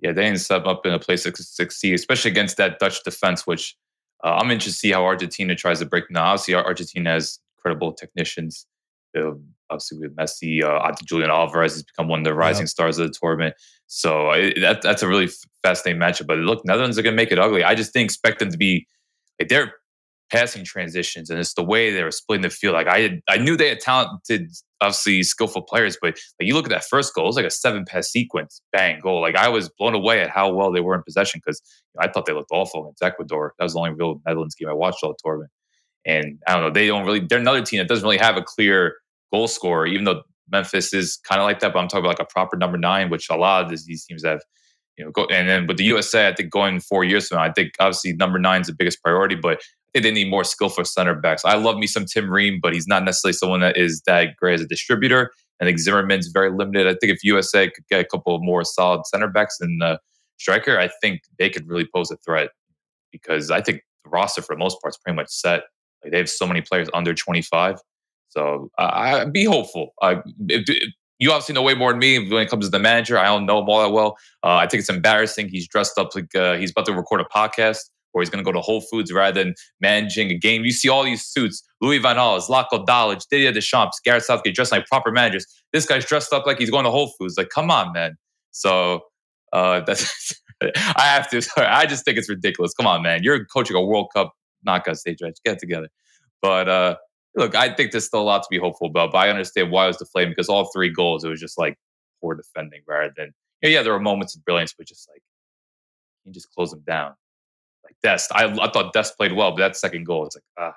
[0.00, 3.46] Yeah, they didn't step up in a place to succeed, especially against that Dutch defense,
[3.46, 3.76] which
[4.24, 7.92] uh, I'm interested to see how Argentina tries to break Now, Obviously, Argentina has credible
[7.92, 8.66] technicians.
[9.16, 9.32] Uh,
[9.70, 13.14] obviously, with Messi, uh, Julian Alvarez has become one of the rising stars of the
[13.18, 13.54] tournament.
[13.88, 15.28] So it, that, that's a really
[15.62, 16.26] fascinating matchup.
[16.26, 17.64] But look, Netherlands are going to make it ugly.
[17.64, 18.86] I just didn't expect them to be.
[19.38, 19.74] Like, they're
[20.30, 22.74] passing transitions and it's the way they were splitting the field.
[22.74, 26.66] Like I had, I knew they had talented, obviously skillful players, but like you look
[26.66, 29.20] at that first goal, it was like a seven pass sequence, bang, goal.
[29.20, 31.60] Like I was blown away at how well they were in possession because
[31.94, 33.54] you know, I thought they looked awful against Ecuador.
[33.58, 35.50] That was the only real Netherlands game I watched all the tournament.
[36.06, 37.20] And I don't know, they don't really.
[37.20, 38.96] They're another team that doesn't really have a clear
[39.32, 41.72] goal scorer, even though Memphis is kind of like that.
[41.72, 44.24] But I'm talking about like a proper number nine, which a lot of these teams
[44.24, 44.40] have.
[44.96, 47.44] You know, go, and then with the USA, I think going four years from now,
[47.44, 49.62] I think obviously number nine is the biggest priority, but
[49.94, 51.44] they need more skillful center backs.
[51.44, 54.54] I love me some Tim Ream, but he's not necessarily someone that is that great
[54.54, 55.30] as a distributor.
[55.60, 56.86] I think Zimmerman's very limited.
[56.86, 59.98] I think if USA could get a couple more solid center backs and the
[60.38, 62.50] striker, I think they could really pose a threat
[63.12, 65.64] because I think the roster for the most part is pretty much set.
[66.02, 67.78] Like they have so many players under 25.
[68.28, 69.90] So uh, I be hopeful.
[70.00, 72.78] Uh, it, it, you obviously know way more than me when it comes to the
[72.78, 73.18] manager.
[73.18, 74.16] I don't know him all that well.
[74.42, 75.48] Uh, I think it's embarrassing.
[75.48, 78.48] He's dressed up like uh, he's about to record a podcast or he's going to
[78.48, 80.64] go to Whole Foods rather than managing a game.
[80.64, 84.72] You see all these suits: Louis Van Gaal, Zlatko Dalic, Didier Deschamps, Gareth Southgate, dressed
[84.72, 85.46] like proper managers.
[85.72, 87.36] This guy's dressed up like he's going to Whole Foods.
[87.36, 88.16] Like, come on, man.
[88.50, 89.02] So
[89.52, 91.40] uh, that's I have to.
[91.42, 92.74] Sorry, I just think it's ridiculous.
[92.74, 93.22] Come on, man.
[93.22, 94.32] You're coaching a World Cup
[94.64, 95.38] knockout stage, right?
[95.44, 95.88] Get together.
[96.42, 96.96] But uh,
[97.36, 99.12] look, I think there's still a lot to be hopeful about.
[99.12, 101.76] But I understand why it was deflating because all three goals, it was just like
[102.20, 103.82] poor defending rather than yeah.
[103.82, 105.22] There were moments of brilliance, but just like
[106.24, 107.14] you just close them down
[107.90, 108.30] like Dest.
[108.32, 110.74] I, I thought Dest played well, but that second goal, it's like ah.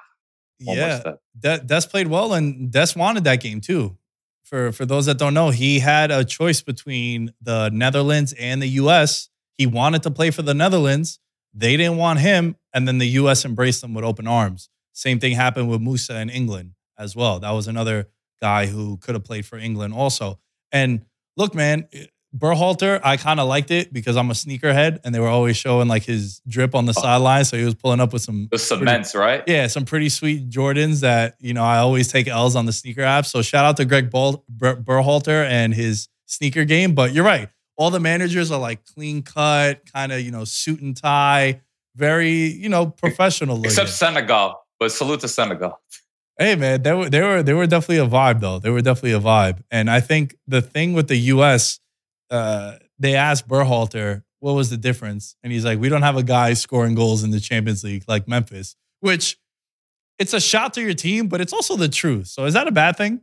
[0.60, 3.98] Yeah, De- Dest played well, and Dest wanted that game too.
[4.44, 8.68] For for those that don't know, he had a choice between the Netherlands and the
[8.68, 9.30] U.S.
[9.58, 11.20] He wanted to play for the Netherlands.
[11.54, 13.46] They didn't want him, and then the U.S.
[13.46, 14.70] embraced him with open arms.
[14.94, 17.40] Same thing happened with Musah in England as well.
[17.40, 18.10] That was another
[18.42, 20.40] guy who could have played for England also.
[20.72, 21.06] And
[21.38, 21.88] look, man,
[22.36, 25.88] Berhalter, I kind of liked it because I'm a sneakerhead, and they were always showing
[25.88, 27.02] like his drip on the oh.
[27.02, 27.46] sideline.
[27.46, 29.44] So he was pulling up with some the cements, pretty, right?
[29.46, 33.04] Yeah, some pretty sweet Jordans that you know I always take L's on the sneaker
[33.04, 33.28] app.
[33.28, 36.96] So shout out to Gregg Ber- Berhalter and his sneaker game.
[36.96, 40.82] But you're right, all the managers are like clean cut, kind of you know suit
[40.82, 41.62] and tie,
[41.96, 43.58] very you know professional.
[43.58, 43.70] Looking.
[43.70, 45.80] Except Senegal, but salute to Senegal.
[46.40, 48.58] Hey man, they were they were they were definitely a vibe though.
[48.58, 51.80] They were definitely a vibe, and I think the thing with the U.S
[52.30, 56.24] uh, they asked Berhalter what was the difference, and he's like, "We don't have a
[56.24, 59.38] guy scoring goals in the Champions League like Memphis," which
[60.20, 62.28] it's a shot to your team, but it's also the truth.
[62.28, 63.22] So is that a bad thing?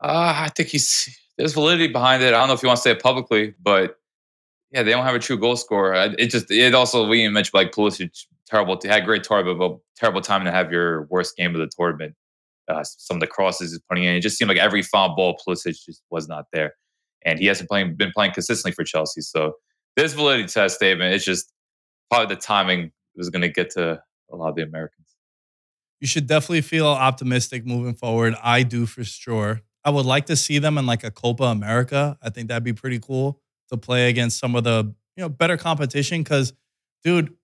[0.00, 2.28] Uh, I think he's there's validity behind it.
[2.28, 3.98] I don't know if you want to say it publicly, but
[4.72, 5.94] yeah, they don't have a true goal scorer.
[6.18, 8.10] It just it also we mentioned like Pulisic
[8.46, 8.78] terrible.
[8.82, 12.14] He had great tournament, but terrible time to have your worst game of the tournament.
[12.68, 15.38] Uh, some of the crosses he's putting in, it just seemed like every foul ball
[15.46, 16.74] Pulisic just was not there
[17.26, 19.20] and he hasn't playing, been playing consistently for Chelsea.
[19.20, 19.54] So
[19.96, 21.52] this validity test statement, it's just
[22.10, 25.08] probably the timing was going to get to a lot of the Americans.
[26.00, 28.34] You should definitely feel optimistic moving forward.
[28.42, 29.62] I do for sure.
[29.84, 32.18] I would like to see them in like a Copa America.
[32.22, 35.56] I think that'd be pretty cool to play against some of the you know better
[35.56, 36.22] competition.
[36.22, 36.52] Because,
[37.02, 37.34] dude,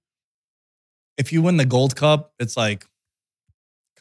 [1.17, 2.87] if you win the Gold Cup, it's like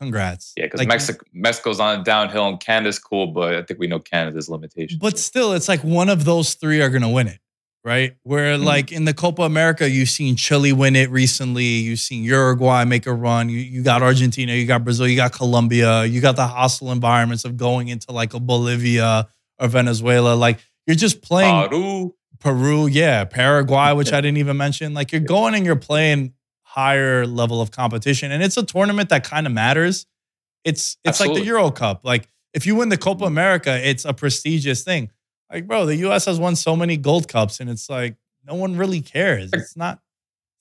[0.01, 0.53] Congrats.
[0.57, 3.85] Yeah, because like, Mexico Mexico's on a downhill and Canada's cool, but I think we
[3.85, 4.99] know Canada's limitations.
[4.99, 7.37] But still, it's like one of those three are gonna win it,
[7.85, 8.15] right?
[8.23, 8.63] Where mm-hmm.
[8.63, 13.05] like in the Copa America, you've seen Chile win it recently, you've seen Uruguay make
[13.05, 16.47] a run, you, you got Argentina, you got Brazil, you got Colombia, you got the
[16.47, 19.27] hostile environments of going into like a Bolivia
[19.59, 20.33] or Venezuela.
[20.33, 22.15] Like you're just playing Peru.
[22.39, 24.95] Peru, yeah, Paraguay, which I didn't even mention.
[24.95, 26.33] Like you're going and you're playing
[26.71, 28.31] higher level of competition.
[28.31, 30.05] And it's a tournament that kind of matters.
[30.63, 31.36] It's it's Absolutely.
[31.36, 32.01] like the Euro Cup.
[32.03, 33.34] Like if you win the Copa mm-hmm.
[33.34, 35.12] America, it's a prestigious thing.
[35.51, 38.77] Like, bro, the US has won so many gold cups, and it's like no one
[38.77, 39.49] really cares.
[39.53, 39.99] It's not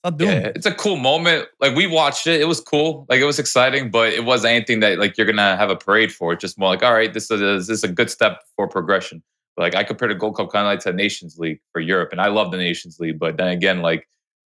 [0.03, 0.57] not doing yeah, it.
[0.57, 1.47] It's a cool moment.
[1.61, 2.41] Like we watched it.
[2.41, 3.05] It was cool.
[3.07, 6.11] Like it was exciting, but it wasn't anything that like you're gonna have a parade
[6.11, 6.33] for.
[6.33, 9.23] It's just more like, all right, this is this is a good step for progression.
[9.55, 12.09] But, like I compare the Gold Cup kind of like to Nations League for Europe,
[12.11, 13.17] and I love the Nations League.
[13.17, 14.09] But then again, like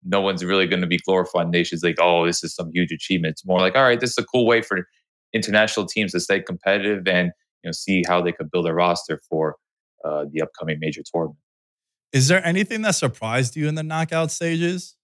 [0.05, 3.31] no one's really going to be glorifying nations like, oh, this is some huge achievement.
[3.31, 4.87] It's more like, all right, this is a cool way for
[5.33, 7.31] international teams to stay competitive and
[7.63, 9.55] you know see how they could build a roster for
[10.05, 11.39] uh, the upcoming major tournament.
[12.13, 14.95] Is there anything that surprised you in the knockout stages?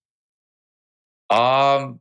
[1.30, 2.00] Um,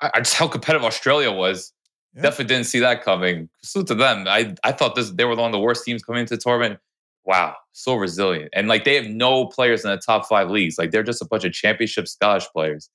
[0.00, 1.72] I, I just how competitive Australia was.
[2.14, 2.22] Yeah.
[2.22, 3.48] Definitely didn't see that coming.
[3.62, 4.26] Salute to them.
[4.28, 6.78] I I thought this they were one of the worst teams coming into the tournament
[7.26, 8.50] wow, so resilient.
[8.52, 10.78] And like they have no players in the top five leagues.
[10.78, 12.88] Like they're just a bunch of championship Scottish players.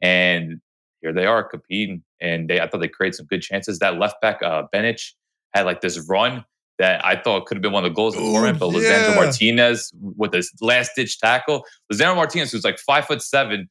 [0.00, 0.60] And
[1.00, 2.02] here they are competing.
[2.20, 3.80] And they I thought they created some good chances.
[3.80, 5.12] That left back, uh Behich,
[5.52, 6.44] had like this run
[6.78, 8.78] that I thought could have been one of the goals of the tournament, but yeah.
[8.78, 11.64] Lisandro Martinez with this last ditch tackle.
[11.92, 13.68] Lisandro Martinez, who's like five foot seven,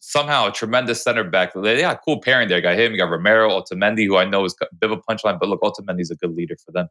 [0.00, 1.52] somehow a tremendous center back.
[1.54, 2.60] They got cool pairing there.
[2.60, 5.38] Got him, you got Romero, Otamendi, who I know is a bit of a punchline,
[5.38, 6.88] but look, Otamendi's a good leader for them.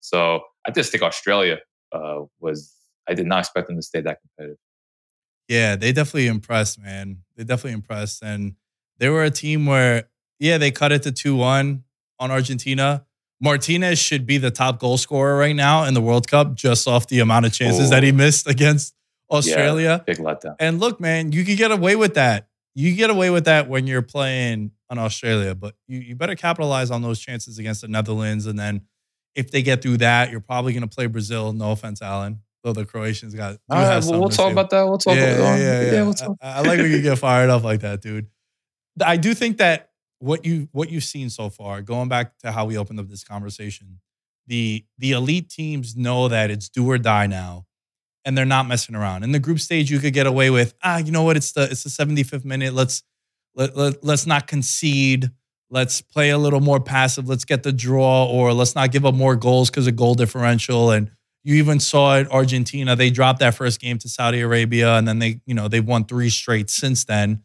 [0.00, 1.58] So I just think Australia
[1.94, 2.74] uh, was
[3.08, 4.58] I did not expect them to stay that competitive.
[5.48, 7.18] Yeah, they definitely impressed, man.
[7.36, 8.54] They definitely impressed, and
[8.98, 11.84] they were a team where Yeah, they cut it to 2 1
[12.18, 13.06] on Argentina.
[13.40, 17.06] Martinez should be the top goal scorer right now in the World Cup just off
[17.08, 17.90] the amount of chances Ooh.
[17.90, 18.94] that he missed against
[19.30, 20.02] Australia.
[20.06, 20.56] Yeah, big letdown.
[20.58, 22.48] And look, man, you could get away with that.
[22.74, 26.90] You get away with that when you're playing on Australia, but you, you better capitalize
[26.90, 28.46] on those chances against the Netherlands.
[28.46, 28.82] And then
[29.34, 31.52] if they get through that, you're probably going to play Brazil.
[31.52, 32.40] No offense, Alan.
[32.62, 33.58] Though the Croatians got.
[33.68, 34.84] All right, well, we'll talk about that.
[34.84, 35.92] We'll talk yeah, about yeah, yeah, yeah.
[35.92, 36.36] yeah we'll talk.
[36.40, 38.28] I, I like when you get fired up like that, dude.
[39.04, 42.64] I do think that what you what you've seen so far, going back to how
[42.64, 44.00] we opened up this conversation,
[44.46, 47.66] the the elite teams know that it's do or die now,
[48.24, 49.24] and they're not messing around.
[49.24, 51.36] In the group stage, you could get away with ah, you know what?
[51.36, 52.72] It's the it's the 75th minute.
[52.72, 53.02] Let's
[53.54, 55.30] let, let let's not concede.
[55.70, 57.28] Let's play a little more passive.
[57.28, 60.90] Let's get the draw, or let's not give up more goals because of goal differential
[60.90, 61.10] and
[61.44, 62.96] you even saw it Argentina.
[62.96, 66.04] They dropped that first game to Saudi Arabia, and then they, you know, they've won
[66.04, 67.42] three straight since then.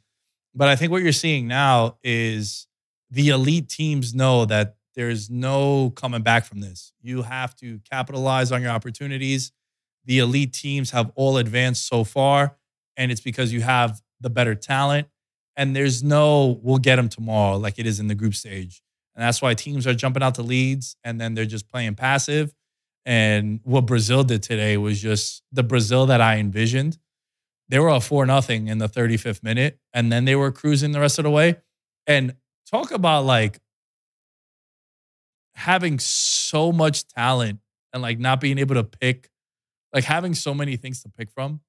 [0.56, 2.66] But I think what you're seeing now is
[3.12, 6.94] the elite teams know that there's no coming back from this.
[7.02, 9.52] You have to capitalize on your opportunities.
[10.06, 12.56] The elite teams have all advanced so far,
[12.96, 15.08] and it's because you have the better talent.
[15.60, 18.82] And there's no, we'll get them tomorrow like it is in the group stage.
[19.16, 22.54] And that's why teams are jumping out to leads and then they're just playing passive
[23.06, 27.00] and what Brazil did today was just the Brazil that I envisioned.
[27.68, 31.00] They were a four nothing in the 35th minute, and then they were cruising the
[31.00, 31.58] rest of the way.
[32.06, 32.36] And
[32.70, 33.60] talk about like
[35.56, 37.60] having so much talent
[37.92, 39.30] and like not being able to pick,
[39.92, 41.62] like having so many things to pick from.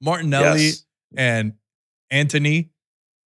[0.00, 0.84] Martinelli yes.
[1.16, 1.54] and
[2.10, 2.70] Antony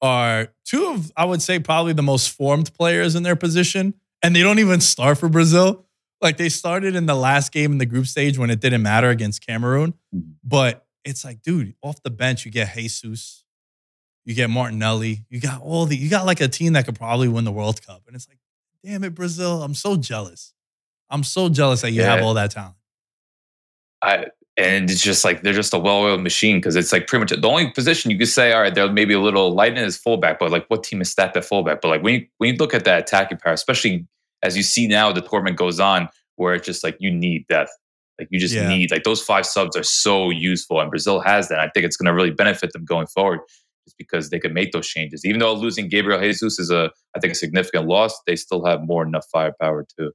[0.05, 3.95] are two of, I would say, probably the most formed players in their position.
[4.23, 5.87] And they don't even start for Brazil.
[6.21, 9.09] Like they started in the last game in the group stage when it didn't matter
[9.09, 9.95] against Cameroon.
[10.15, 10.33] Mm-hmm.
[10.45, 13.45] But it's like, dude, off the bench, you get Jesus,
[14.27, 17.29] you get Martinelli, you got all the, you got like a team that could probably
[17.29, 18.03] win the World Cup.
[18.07, 18.41] And it's like,
[18.85, 19.63] damn it, Brazil.
[19.63, 20.53] I'm so jealous.
[21.09, 22.15] I'm so jealous that you yeah.
[22.15, 22.77] have all that talent.
[24.03, 27.41] I, and it's just like they're just a well-oiled machine because it's like pretty much
[27.41, 29.97] the only position you could say, all right, they're maybe a little light in is
[29.97, 31.81] fullback, but like what team is stacked at fullback?
[31.81, 34.07] But like when you when you look at that attacking power, especially
[34.43, 37.71] as you see now the tournament goes on, where it's just like you need depth.
[38.19, 38.69] Like you just yeah.
[38.69, 41.59] need like those five subs are so useful, and Brazil has that.
[41.59, 43.41] I think it's going to really benefit them going forward,
[43.85, 45.25] just because they can make those changes.
[45.25, 48.87] Even though losing Gabriel Jesus is a, I think, a significant loss, they still have
[48.87, 50.13] more enough firepower to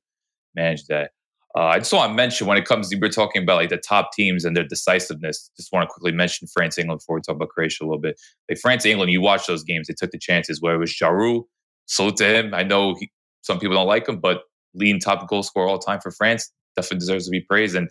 [0.56, 1.12] manage that.
[1.58, 3.78] Uh, I just want to mention when it comes to we're talking about like the
[3.78, 5.50] top teams and their decisiveness.
[5.58, 8.22] Just want to quickly mention France England before we talk about Croatia a little bit.
[8.48, 10.62] Like France England, you watch those games; they took the chances.
[10.62, 11.46] Where it was Giroud,
[11.88, 12.54] salute to him.
[12.54, 14.44] I know he, some people don't like him, but
[14.76, 17.76] leading top goal scorer all time for France, definitely deserves to be praised.
[17.76, 17.90] And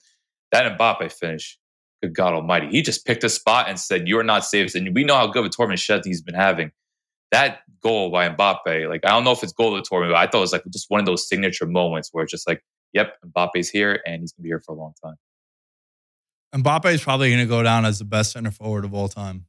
[0.52, 1.58] that Mbappe finish,
[2.00, 5.02] good God Almighty, he just picked a spot and said, "You're not safe." And we
[5.02, 6.70] know how good of a tournament Shet he's been having.
[7.32, 10.20] That goal by Mbappe, like I don't know if it's goal of the tournament, but
[10.20, 12.62] I thought it was like just one of those signature moments where it's just like,
[12.92, 15.16] "Yep, Mbappe's here and he's gonna be here for a long time."
[16.54, 19.44] Mbappe is probably going to go down as the best center forward of all time.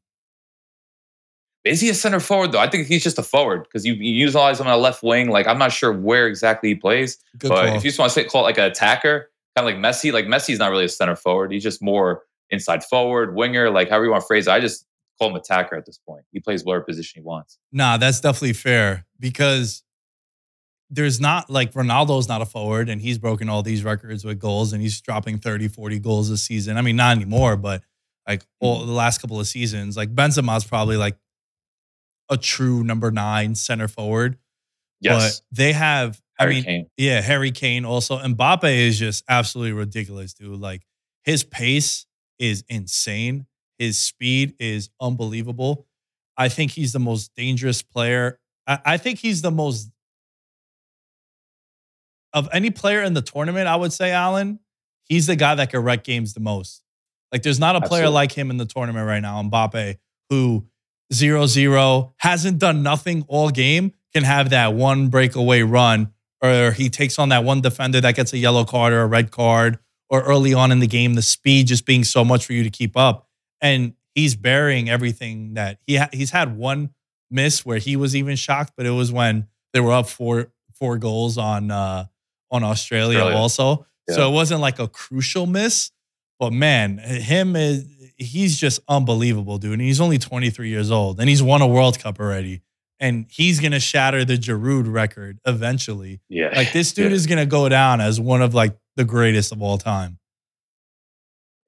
[1.66, 2.60] Is he a center forward though?
[2.60, 5.30] I think he's just a forward because you, you utilize him on a left wing.
[5.30, 7.76] Like I'm not sure where exactly he plays, Good but call.
[7.76, 10.14] if you just want to say call it like an attacker, kind of like Messi,
[10.14, 11.52] like Messi's not really a center forward.
[11.52, 14.52] He's just more inside forward, winger, like however you want to phrase it.
[14.52, 14.86] I just
[15.20, 16.24] call him attacker at this point.
[16.32, 17.58] He plays whatever position he wants.
[17.74, 19.84] Nah, that's definitely fair because
[20.90, 24.74] there's not like Ronaldo's not a forward and he's broken all these records with goals
[24.74, 26.78] and he's dropping 30, 40 goals a season.
[26.78, 27.84] I mean, not anymore, but
[28.28, 28.88] like all mm-hmm.
[28.88, 31.18] the last couple of seasons, like Benzema's probably like
[32.30, 34.38] a true number nine center forward.
[35.00, 35.40] Yes.
[35.40, 36.88] But they have, Harry I mean, Kane.
[36.98, 38.18] yeah, Harry Kane also.
[38.18, 40.60] Mbappe is just absolutely ridiculous, dude.
[40.60, 40.86] Like
[41.24, 42.06] his pace
[42.40, 43.46] is insane.
[43.78, 45.86] His speed is unbelievable.
[46.38, 48.40] I think he's the most dangerous player.
[48.66, 49.92] I, I think he's the most
[52.34, 54.60] of any player in the tournament, I would say, Alan,
[55.06, 56.84] he's the guy that can wreck games the most.
[57.32, 58.14] Like, there's not a player Absolutely.
[58.14, 59.98] like him in the tournament right now, Mbappe,
[60.30, 60.68] who
[61.14, 66.12] zero zero, hasn't done nothing all game, can have that one breakaway run,
[66.42, 69.32] or he takes on that one defender that gets a yellow card or a red
[69.32, 72.64] card, or early on in the game, the speed just being so much for you
[72.64, 73.28] to keep up.
[73.62, 76.92] And he's burying everything that he ha- he's had one
[77.30, 80.98] miss where he was even shocked, but it was when they were up four four
[80.98, 82.06] goals on uh
[82.52, 83.38] on Australia, Australia.
[83.38, 83.86] also.
[84.08, 84.16] Yeah.
[84.16, 85.92] So it wasn't like a crucial miss,
[86.40, 87.86] but man, him is
[88.18, 89.74] he's just unbelievable, dude.
[89.74, 92.62] And he's only 23 years old and he's won a World Cup already.
[93.00, 96.20] And he's gonna shatter the Giroud record eventually.
[96.28, 96.52] Yeah.
[96.54, 97.16] Like this dude yeah.
[97.16, 100.20] is gonna go down as one of like the greatest of all time.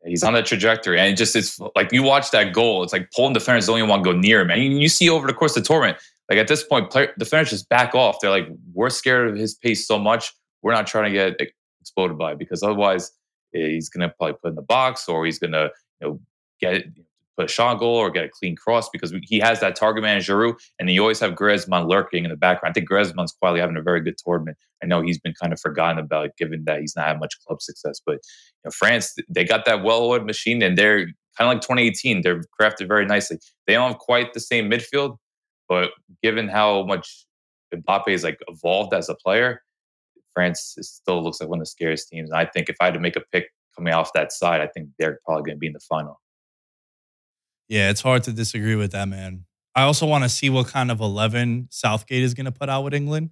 [0.04, 1.00] He's on that trajectory.
[1.00, 3.90] And it just it's like you watch that goal, it's like Poland defenders don't even
[3.90, 4.50] want to go near him.
[4.50, 7.52] And you see over the course of the tournament, like at this point, player, defenders
[7.52, 8.18] just back off.
[8.20, 10.34] They're like, we're scared of his pace so much.
[10.62, 11.40] We're not trying to get
[11.80, 13.12] exploded by because otherwise
[13.56, 16.20] eh, he's going to probably put in the box or he's going to you know
[16.60, 16.86] get
[17.38, 20.20] put a shot goal or get a clean cross because he has that target man
[20.20, 22.72] Giroud, and you always have Griezmann lurking in the background.
[22.72, 24.58] I think Griezmann's quietly having a very good tournament.
[24.84, 27.62] I know he's been kind of forgotten about given that he's not had much club
[27.62, 31.06] success, but you know, France they got that well-oiled machine, and they're
[31.38, 32.22] kind of like 2018.
[32.22, 33.40] They're crafted very nicely.
[33.68, 35.18] They don't have quite the same midfield,
[35.70, 35.92] but
[36.22, 37.26] given how much
[37.74, 39.62] Mbappe is like evolved as a player,
[40.34, 42.30] France still looks like one of the scariest teams.
[42.30, 44.68] And I think if I had to make a pick coming off that side, I
[44.68, 46.20] think they're probably going to be in the final.
[47.68, 49.46] Yeah, it's hard to disagree with that, man.
[49.76, 52.84] I also want to see what kind of eleven Southgate is going to put out
[52.84, 53.30] with England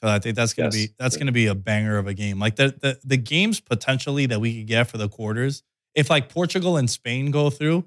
[0.00, 0.88] because I think that's going to yes.
[0.88, 2.38] be that's going to be a banger of a game.
[2.38, 5.62] Like the, the the games potentially that we could get for the quarters.
[5.94, 7.84] If like Portugal and Spain go through,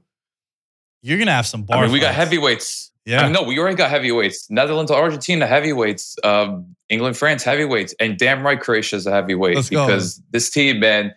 [1.02, 1.78] you're going to have some bar.
[1.78, 2.92] I mean, we got heavyweights.
[3.06, 4.50] Yeah, I mean, no, we already got heavyweights.
[4.50, 6.16] Netherlands, Argentina, heavyweights.
[6.24, 10.24] Um, England, France, heavyweights, and damn right, Croatia is a heavyweight Let's because go.
[10.32, 11.14] this team, man,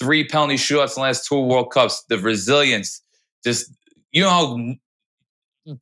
[0.00, 2.04] three penalty shootouts in the last two World Cups.
[2.08, 3.02] The resilience,
[3.44, 3.72] just
[4.12, 4.76] you know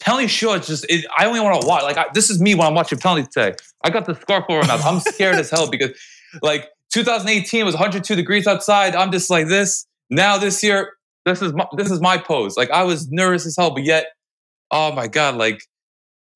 [0.00, 1.82] penalty shoots just it, I only want to watch.
[1.82, 3.56] Like I, this is me when I'm watching penalty today.
[3.82, 4.84] I got the scarf over my mouth.
[4.84, 5.90] I'm scared as hell because
[6.42, 8.94] like 2018 was 102 degrees outside.
[8.94, 9.86] I'm just like this.
[10.10, 10.92] Now this year,
[11.24, 12.56] this is my, this is my pose.
[12.56, 14.06] Like I was nervous as hell, but yet,
[14.70, 15.60] oh my god, like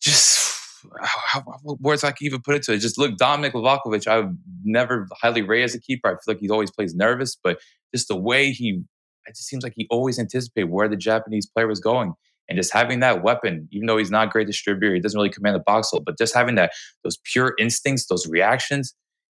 [0.00, 0.42] just
[1.02, 2.78] how, what words I can even put it to it.
[2.78, 4.30] Just look, Dominik Livakovic, I've
[4.64, 6.08] never highly rated as a keeper.
[6.08, 7.58] I feel like he always plays nervous, but
[7.94, 8.82] just the way he
[9.26, 12.14] it just seems like he always anticipated where the Japanese player was going.
[12.48, 15.30] And just having that weapon, even though he's not a great distributor, he doesn't really
[15.30, 16.72] command the box lot, but just having that
[17.04, 18.94] those pure instincts, those reactions,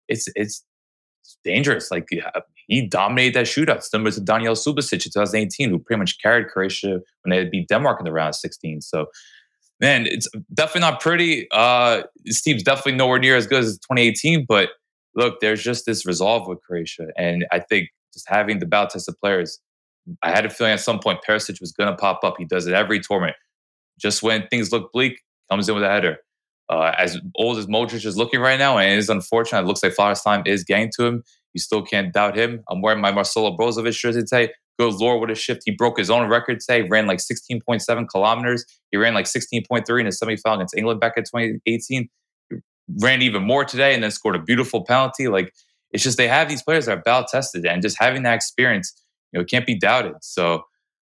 [0.08, 0.64] it's it's
[1.44, 1.90] dangerous.
[1.90, 2.08] Like
[2.68, 7.00] he dominated that shootout, similar to Danijel Subasic in 2018, who pretty much carried Croatia
[7.22, 8.80] when they beat Denmark in the round of 16.
[8.80, 9.06] So,
[9.80, 11.46] man, it's definitely not pretty.
[11.50, 14.70] Uh, this team's definitely nowhere near as good as 2018, but
[15.14, 17.08] look, there's just this resolve with Croatia.
[17.16, 19.60] And I think just having the battle tested players
[20.22, 22.36] I had a feeling at some point Perisic was going to pop up.
[22.38, 23.36] He does it every tournament.
[23.98, 25.20] Just when things look bleak,
[25.50, 26.18] comes in with a header.
[26.68, 29.82] Uh, as old as Modric is looking right now, and it is unfortunate, it looks
[29.82, 31.22] like Father's time is getting to him.
[31.54, 32.62] You still can't doubt him.
[32.68, 34.52] I'm wearing my Marcelo Brozovic jersey today.
[34.78, 35.62] Good lord, what a shift.
[35.64, 38.64] He broke his own record today, ran like 16.7 kilometers.
[38.90, 42.08] He ran like 16.3 in a semifinal against England back in 2018.
[42.50, 42.56] He
[43.00, 45.28] ran even more today and then scored a beautiful penalty.
[45.28, 45.54] Like,
[45.92, 48.92] it's just they have these players that are battle tested and just having that experience
[49.32, 50.14] you– know, can't be doubted.
[50.20, 50.64] So,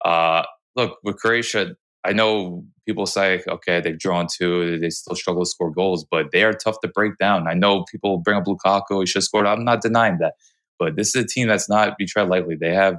[0.04, 0.42] uh,
[0.76, 1.74] look, with Croatia,
[2.04, 6.26] I know people say, okay, they've drawn two, they still struggle to score goals, but
[6.32, 7.48] they are tough to break down.
[7.48, 9.46] I know people bring up Lukaku, he should score.
[9.46, 10.34] I'm not denying that.
[10.78, 12.56] But this is a team that's not be tread lightly.
[12.56, 12.96] They have,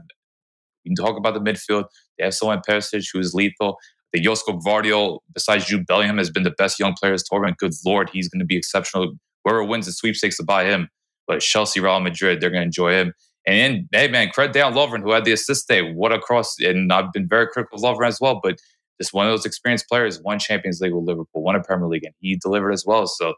[0.84, 1.86] you can talk about the midfield,
[2.18, 3.78] they have someone Perisic who is lethal.
[4.14, 7.58] The Josko Gvardiol, besides Jude Bellingham, has been the best young player this tournament.
[7.58, 9.14] Good lord, he's going to be exceptional.
[9.43, 10.89] Whoever wins the sweepstakes to buy him,
[11.28, 13.14] but Chelsea, Real Madrid, they're going to enjoy him.
[13.45, 15.93] And then, hey, man, credit down Lovren who had the assist day.
[15.93, 16.56] What a cross!
[16.60, 18.58] And I've been very critical of Lovren as well, but
[19.01, 20.21] just one of those experienced players.
[20.21, 23.07] Won Champions League with Liverpool, won a Premier League, and he delivered as well.
[23.07, 23.33] So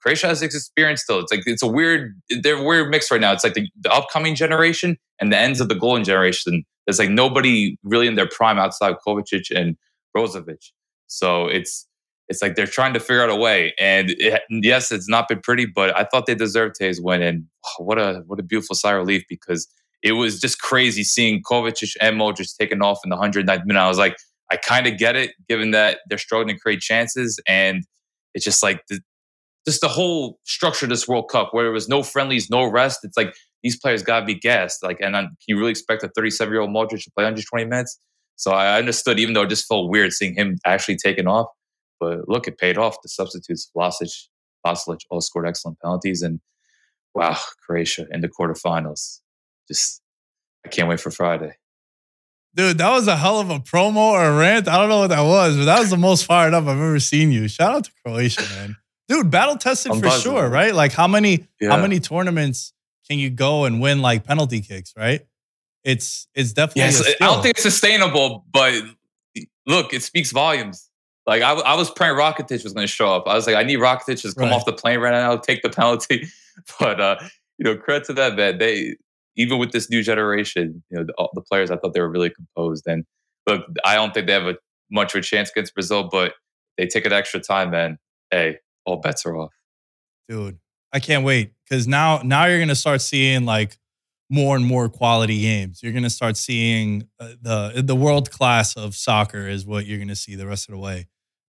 [0.00, 1.20] Croatia has experience still.
[1.20, 3.32] It's like it's a weird, they're weird mix right now.
[3.32, 6.64] It's like the, the upcoming generation and the ends of the golden generation.
[6.86, 9.76] There's like nobody really in their prime outside of Kovacic and
[10.16, 10.70] Brozovic.
[11.08, 11.86] So it's
[12.28, 13.72] it's like they're trying to figure out a way.
[13.78, 17.22] And it, yes, it's not been pretty, but I thought they deserved today's win.
[17.22, 19.68] And oh, what a what a beautiful sigh of relief because
[20.02, 23.80] it was just crazy seeing Kovacic and Modric taking off in the 109th minute.
[23.80, 24.16] I was like,
[24.50, 27.82] I kind of get it, given that they're struggling to create chances, and
[28.34, 29.00] it's just like the,
[29.66, 33.00] just the whole structure of this World Cup, where there was no friendlies, no rest.
[33.02, 34.82] It's like these players got to be gassed.
[34.82, 37.98] Like, and can you really expect a 37 year old Modric to play 120 minutes?
[38.36, 41.48] So I understood, even though it just felt weird seeing him actually taken off.
[41.98, 42.96] But look, it paid off.
[43.02, 44.12] The substitutes, Vlasic,
[44.64, 46.22] Pasalic, all scored excellent penalties.
[46.22, 46.40] And
[47.14, 49.20] wow, Croatia in the quarterfinals.
[49.66, 50.02] Just,
[50.64, 51.54] I can't wait for Friday.
[52.56, 54.66] Dude, that was a hell of a promo or a rant.
[54.66, 56.98] I don't know what that was, but that was the most fired up I've ever
[56.98, 57.48] seen you.
[57.48, 58.76] Shout out to Croatia, man.
[59.08, 60.32] Dude, battle tested I'm for buzzing.
[60.32, 60.74] sure, right?
[60.74, 61.70] Like how many yeah.
[61.70, 62.72] how many tournaments
[63.08, 65.20] can you go and win like penalty kicks, right?
[65.84, 68.74] It's it's definitely yes, I don't think it's sustainable, but
[69.66, 70.88] look, it speaks volumes.
[71.26, 73.28] Like I, I was praying Rakitic was going to show up.
[73.28, 74.52] I was like, I need Rakitic to come right.
[74.52, 76.28] off the plane right now, take the penalty.
[76.80, 77.16] But uh,
[77.58, 78.56] you know, credit to that man.
[78.56, 78.96] They
[79.36, 82.30] even with this new generation, you know, the, the, players, I thought they were really
[82.30, 82.84] composed.
[82.86, 83.04] And
[83.46, 84.56] look, I don't think they have a
[84.90, 86.34] much of a chance against Brazil, but
[86.78, 87.98] they take an extra time, man.
[88.30, 89.52] Hey, all bets are off.
[90.28, 90.58] Dude,
[90.92, 93.78] I can't wait because now now you're going to start seeing like
[94.28, 95.82] more and more quality games.
[95.82, 99.98] You're going to start seeing uh, the the world class of soccer is what you're
[99.98, 101.06] going to see the rest of the way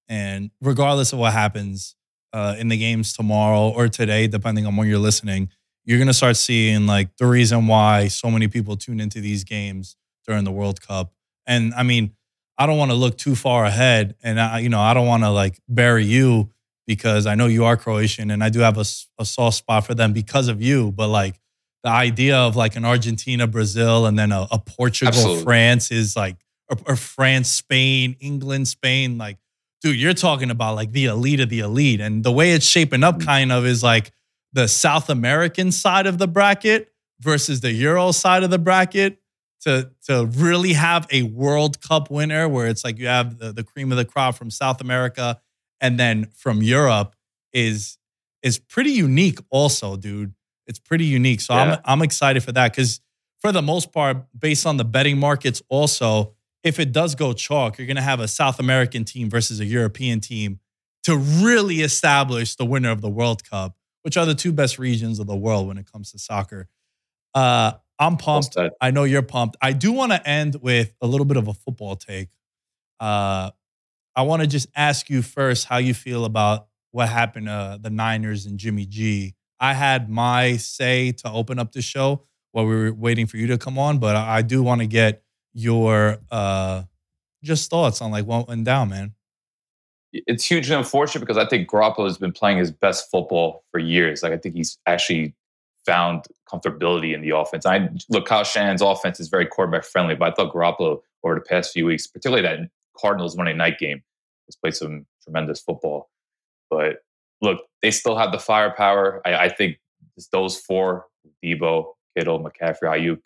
[0.08, 1.96] And regardless of what happens
[2.34, 5.50] uh, in the games tomorrow or today, depending on when you're listening,
[5.88, 9.96] you're gonna start seeing like the reason why so many people tune into these games
[10.28, 11.14] during the World Cup.
[11.48, 12.12] And I mean,
[12.58, 15.24] I don't want to look too far ahead, and I, you know, I don't want
[15.24, 16.52] to like bury you
[16.86, 18.86] because I know you are Croatian, and I do have a,
[19.18, 20.92] a soft spot for them because of you.
[20.92, 21.40] But like
[21.84, 25.44] the idea of like an Argentina, Brazil, and then a, a Portugal, Absolutely.
[25.44, 26.36] France is like,
[26.70, 29.38] or, or France, Spain, England, Spain, like
[29.82, 32.02] dude, you're talking about like the elite of the elite.
[32.02, 33.28] And the way it's shaping up mm-hmm.
[33.28, 34.12] kind of is like
[34.58, 36.92] the South American side of the bracket
[37.22, 39.22] versus the Euro side of the bracket
[39.62, 43.64] to to really have a World Cup winner where it's like you have the, the
[43.64, 45.40] cream of the crop from South America
[45.80, 47.16] and then from Europe
[47.54, 48.00] is
[48.42, 50.34] is pretty unique also, dude.
[50.66, 51.42] It's pretty unique.
[51.42, 51.62] So yeah.
[51.62, 53.00] I'm I'm excited for that cuz
[53.40, 56.34] for the most part based on the betting markets also
[56.64, 59.66] if it does go chalk, you're going to have a South American team versus a
[59.66, 60.60] European team
[61.04, 63.77] to really establish the winner of the World Cup,
[64.08, 66.70] which are the two best regions of the world when it comes to soccer.
[67.36, 68.56] Uh, I'm pumped.
[68.80, 69.58] I know you're pumped.
[69.62, 72.30] I do want to end with a little bit of a football take.
[73.02, 73.52] Uh,
[74.16, 77.90] I want to just ask you first how you feel about what happened to the
[77.90, 79.36] Niners and Jimmy G.
[79.60, 83.48] I had my say to open up the show while we were waiting for you
[83.48, 85.22] to come on, but I do want to get
[85.54, 86.84] your uh
[87.44, 89.16] just thoughts on like what went down, man.
[90.14, 94.24] It's hugely unfortunate because I think Garoppolo has been playing his best football for years.
[94.24, 95.36] Like I think he's actually
[95.86, 97.66] found comfortability in the offense.
[97.66, 101.42] I look, Kyle Shanahan's offense is very quarterback friendly, but I thought Garoppolo over the
[101.42, 104.02] past few weeks, particularly that Cardinals Monday night game,
[104.48, 106.10] has played some tremendous football.
[106.70, 106.98] But
[107.42, 109.22] look, they still have the firepower.
[109.26, 109.78] I, I think
[110.32, 111.06] those four:
[111.44, 113.20] Deebo, Kittle, McCaffrey, Aiyuk.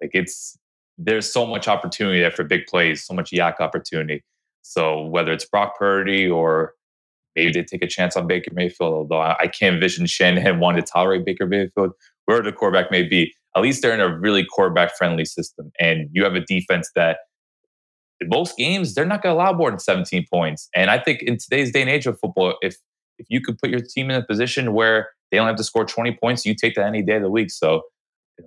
[0.00, 0.58] Like it's
[0.98, 4.22] there's so much opportunity there for big plays, so much YAC opportunity.
[4.64, 6.72] So whether it's Brock Purdy or
[7.36, 10.90] maybe they take a chance on Baker Mayfield, although I can't envision Shanahan wanting to
[10.90, 11.92] tolerate Baker Mayfield,
[12.24, 15.70] where the quarterback may be, at least they're in a really quarterback friendly system.
[15.78, 17.18] And you have a defense that
[18.20, 20.68] in most games, they're not going to allow more than 17 points.
[20.74, 22.76] And I think in today's day and age of football, if
[23.18, 25.84] if you could put your team in a position where they don't have to score
[25.84, 27.50] 20 points, you take that any day of the week.
[27.50, 27.82] So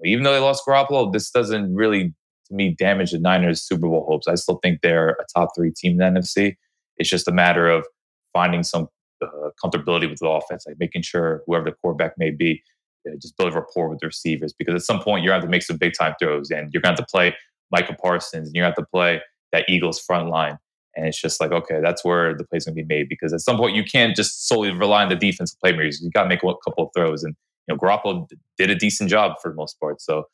[0.03, 2.13] even though they lost Garoppolo, this doesn't really
[2.47, 4.27] to me damage the Niners' Super Bowl hopes.
[4.27, 6.55] I still think they're a top three team in the NFC.
[6.97, 7.85] It's just a matter of
[8.33, 8.87] finding some
[9.21, 12.61] uh, comfortability with the offense, like making sure whoever the quarterback may be,
[13.07, 14.53] uh, just build rapport with the receivers.
[14.53, 16.71] Because at some point, you're going to have to make some big time throws, and
[16.73, 17.35] you're going to have to play
[17.71, 19.21] Micah Parsons, and you're going to have to play
[19.51, 20.57] that Eagles front line.
[20.95, 23.07] And it's just like, okay, that's where the play's going to be made.
[23.07, 26.01] Because at some point, you can't just solely rely on the defensive playmakers.
[26.01, 27.23] You got to make a couple of throws.
[27.23, 27.35] And
[27.67, 28.27] you know, Garoppolo
[28.57, 30.01] did a decent job for the most part.
[30.01, 30.25] So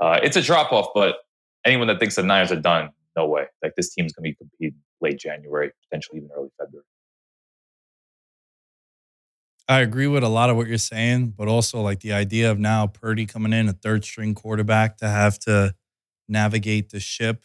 [0.00, 1.16] uh, it's a drop off, but
[1.64, 3.46] anyone that thinks the Niners are done, no way.
[3.62, 6.84] Like this team's going to be competing late January, potentially even early February.
[9.68, 12.58] I agree with a lot of what you're saying, but also like the idea of
[12.58, 15.74] now Purdy coming in, a third string quarterback, to have to
[16.28, 17.44] navigate the ship.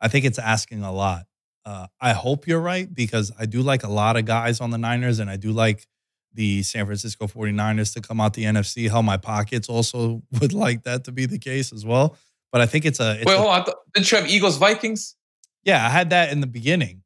[0.00, 1.26] I think it's asking a lot.
[1.64, 4.78] Uh, I hope you're right because I do like a lot of guys on the
[4.78, 5.86] Niners and I do like
[6.32, 8.88] the San Francisco 49ers to come out the NFC.
[8.88, 12.16] Hell, my pockets also would like that to be the case as well.
[12.52, 13.16] But I think it's a.
[13.16, 13.64] It's Wait, a, hold on.
[13.94, 15.16] Didn't you have Eagles Vikings?
[15.64, 17.02] Yeah, I had that in the beginning.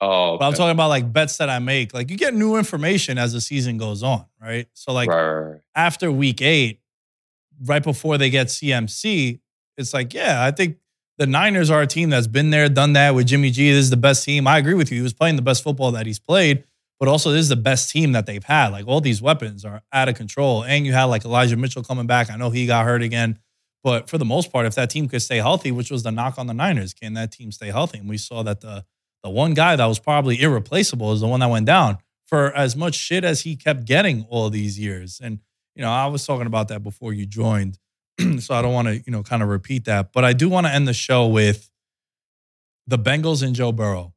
[0.00, 0.38] Oh, okay.
[0.40, 1.92] but I'm talking about like bets that I make.
[1.92, 4.68] Like you get new information as the season goes on, right?
[4.74, 5.60] So like right.
[5.74, 6.80] after week eight,
[7.64, 9.40] right before they get CMC,
[9.76, 10.76] it's like, yeah, I think
[11.18, 13.70] the Niners are a team that's been there, done that with Jimmy G.
[13.72, 14.46] This is the best team.
[14.46, 14.98] I agree with you.
[14.98, 16.62] He was playing the best football that he's played,
[17.00, 18.68] but also this is the best team that they've had.
[18.68, 20.62] Like all these weapons are out of control.
[20.62, 22.30] And you had like Elijah Mitchell coming back.
[22.30, 23.38] I know he got hurt again.
[23.88, 26.36] But for the most part, if that team could stay healthy, which was the knock
[26.36, 27.96] on the Niners, can that team stay healthy?
[27.96, 28.84] And we saw that the
[29.22, 32.76] the one guy that was probably irreplaceable is the one that went down for as
[32.76, 35.20] much shit as he kept getting all these years.
[35.22, 35.38] And
[35.74, 37.78] you know, I was talking about that before you joined,
[38.40, 40.12] so I don't want to you know kind of repeat that.
[40.12, 41.70] But I do want to end the show with
[42.86, 44.12] the Bengals and Joe Burrow,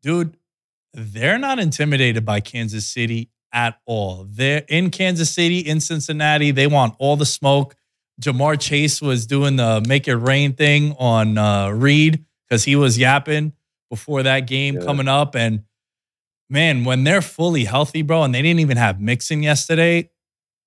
[0.00, 0.36] dude.
[0.96, 4.28] They're not intimidated by Kansas City at all.
[4.30, 6.52] They're in Kansas City, in Cincinnati.
[6.52, 7.74] They want all the smoke.
[8.20, 12.98] Ja'Marr Chase was doing the make it rain thing on uh, Reed because he was
[12.98, 13.52] yapping
[13.90, 14.84] before that game yeah.
[14.84, 15.34] coming up.
[15.34, 15.64] And
[16.48, 20.10] man, when they're fully healthy, bro, and they didn't even have Mixon yesterday.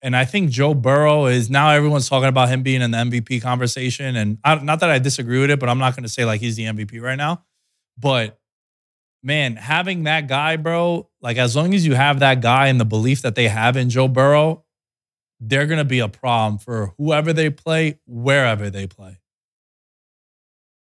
[0.02, 3.42] And I think Joe Burrow is now everyone's talking about him being in the MVP
[3.42, 4.16] conversation.
[4.16, 6.40] And I, not that I disagree with it, but I'm not going to say like
[6.40, 7.44] he's the MVP right now.
[7.98, 8.40] But
[9.24, 12.86] man, having that guy, bro, like as long as you have that guy and the
[12.86, 14.64] belief that they have in Joe Burrow,
[15.40, 19.20] they're going to be a problem for whoever they play, wherever they play.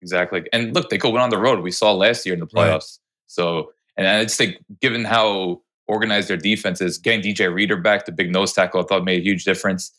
[0.03, 0.45] Exactly.
[0.53, 1.61] And look, they go went on the road.
[1.61, 2.73] We saw last year in the playoffs.
[2.73, 2.99] Right.
[3.27, 8.07] So And I just think, given how organized their defense is, getting DJ Reader back,
[8.07, 9.93] the big nose tackle, I thought made a huge difference.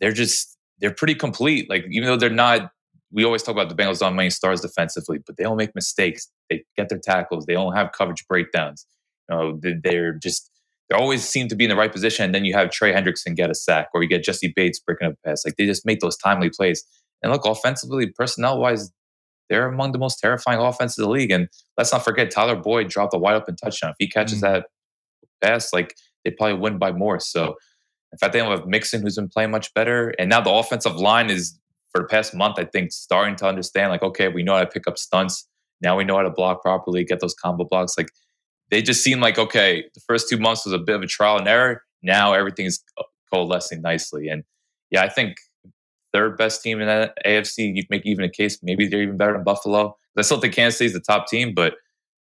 [0.00, 1.70] They're just they're pretty complete.
[1.70, 2.70] Like even though they're not,
[3.12, 6.28] we always talk about the Bengals don't stars defensively, but they don't make mistakes.
[6.50, 7.46] They get their tackles.
[7.46, 8.86] They don't have coverage breakdowns.
[9.30, 10.50] You know, they're just
[10.88, 12.26] they always seem to be in the right position.
[12.26, 15.08] And then you have Trey Hendrickson get a sack, or you get Jessie Bates breaking
[15.08, 15.44] up a pass.
[15.44, 16.84] Like they just make those timely plays.
[17.22, 18.92] And look, offensively, personnel wise,
[19.48, 21.30] they're among the most terrifying offenses in the league.
[21.30, 23.90] And let's not forget, Tyler Boyd dropped a wide open touchdown.
[23.90, 24.54] If he catches mm-hmm.
[24.54, 24.66] that
[25.40, 27.20] pass, like they probably win by more.
[27.20, 27.54] So
[28.12, 30.14] in fact, they don't have Mixon, who's been playing much better.
[30.18, 31.58] And now the offensive line is,
[31.90, 34.66] for the past month, I think, starting to understand, like, okay, we know how to
[34.66, 35.48] pick up stunts.
[35.80, 37.94] Now we know how to block properly, get those combo blocks.
[37.96, 38.08] Like,
[38.70, 41.38] they just seem like, okay, the first two months was a bit of a trial
[41.38, 41.82] and error.
[42.02, 42.82] Now everything's
[43.32, 44.28] coalescing nicely.
[44.28, 44.44] And
[44.90, 45.36] yeah, I think
[46.12, 47.74] third best team in the AFC.
[47.74, 49.96] You make even a case maybe they're even better than Buffalo.
[50.16, 51.74] I still think Kansas City is the top team, but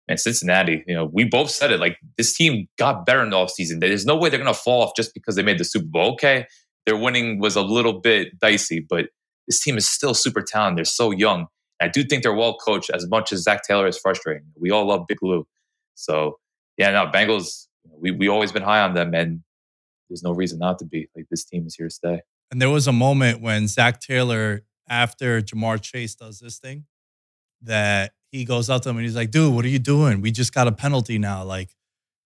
[0.07, 1.79] and Cincinnati, you know, we both said it.
[1.79, 3.79] Like this team got better in the offseason.
[3.79, 6.13] There's no way they're going to fall off just because they made the Super Bowl.
[6.13, 6.45] Okay,
[6.85, 9.07] their winning was a little bit dicey, but
[9.47, 10.77] this team is still super talented.
[10.77, 11.47] They're so young.
[11.81, 12.91] I do think they're well coached.
[12.91, 15.45] As much as Zac Taylor is frustrating, we all love Big Lou.
[15.95, 16.39] So
[16.77, 17.67] yeah, no Bengals.
[17.99, 19.41] We we always been high on them, and
[20.09, 21.07] there's no reason not to be.
[21.15, 22.21] Like this team is here to stay.
[22.51, 26.85] And there was a moment when Zac Taylor, after Ja'Marr Chase does this thing,
[27.63, 30.21] that he goes up to him and he's like, dude, what are you doing?
[30.21, 31.43] We just got a penalty now.
[31.43, 31.75] Like,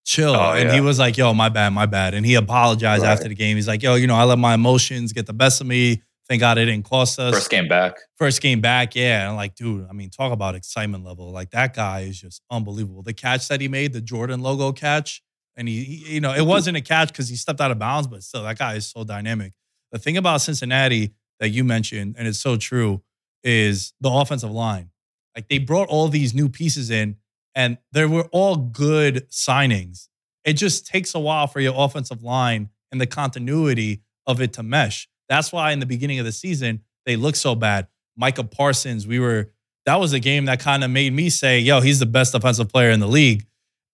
[0.06, 0.36] chill.
[0.36, 0.76] Oh, and yeah.
[0.76, 2.14] he was like, yo, my bad, my bad.
[2.14, 3.12] And he apologized right.
[3.12, 3.56] after the game.
[3.56, 6.02] He's like, yo, you know, I let my emotions get the best of me.
[6.30, 7.34] Thank God it didn't cost us.
[7.34, 7.96] First game back.
[8.16, 9.28] First game back, yeah.
[9.28, 11.32] And like, dude, I mean, talk about excitement level.
[11.32, 13.02] Like that guy is just unbelievable.
[13.02, 15.24] The catch that he made, the Jordan logo catch,
[15.58, 16.48] and he, he you know, it mm-hmm.
[16.48, 19.04] wasn't a catch because he stepped out of bounds, but still, that guy is so
[19.04, 19.54] dynamic.
[19.92, 23.02] The thing about Cincinnati that you mentioned, and it's so true,
[23.44, 24.92] is the offensive line.
[25.36, 27.16] Like they brought all these new pieces in,
[27.56, 30.10] and they were all good signings.
[30.46, 34.64] It just takes a while for your offensive line and the continuity of it to
[34.64, 35.10] mesh.
[35.30, 37.88] That's why in the beginning of the season, they looked so bad.
[38.18, 39.52] Micah Parsons, we were,
[39.86, 42.68] that was a game that kind of made me say, yo, he's the best offensive
[42.68, 43.46] player in the league.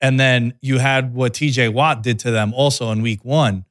[0.01, 3.65] And then you had what TJ Watt did to them also in week one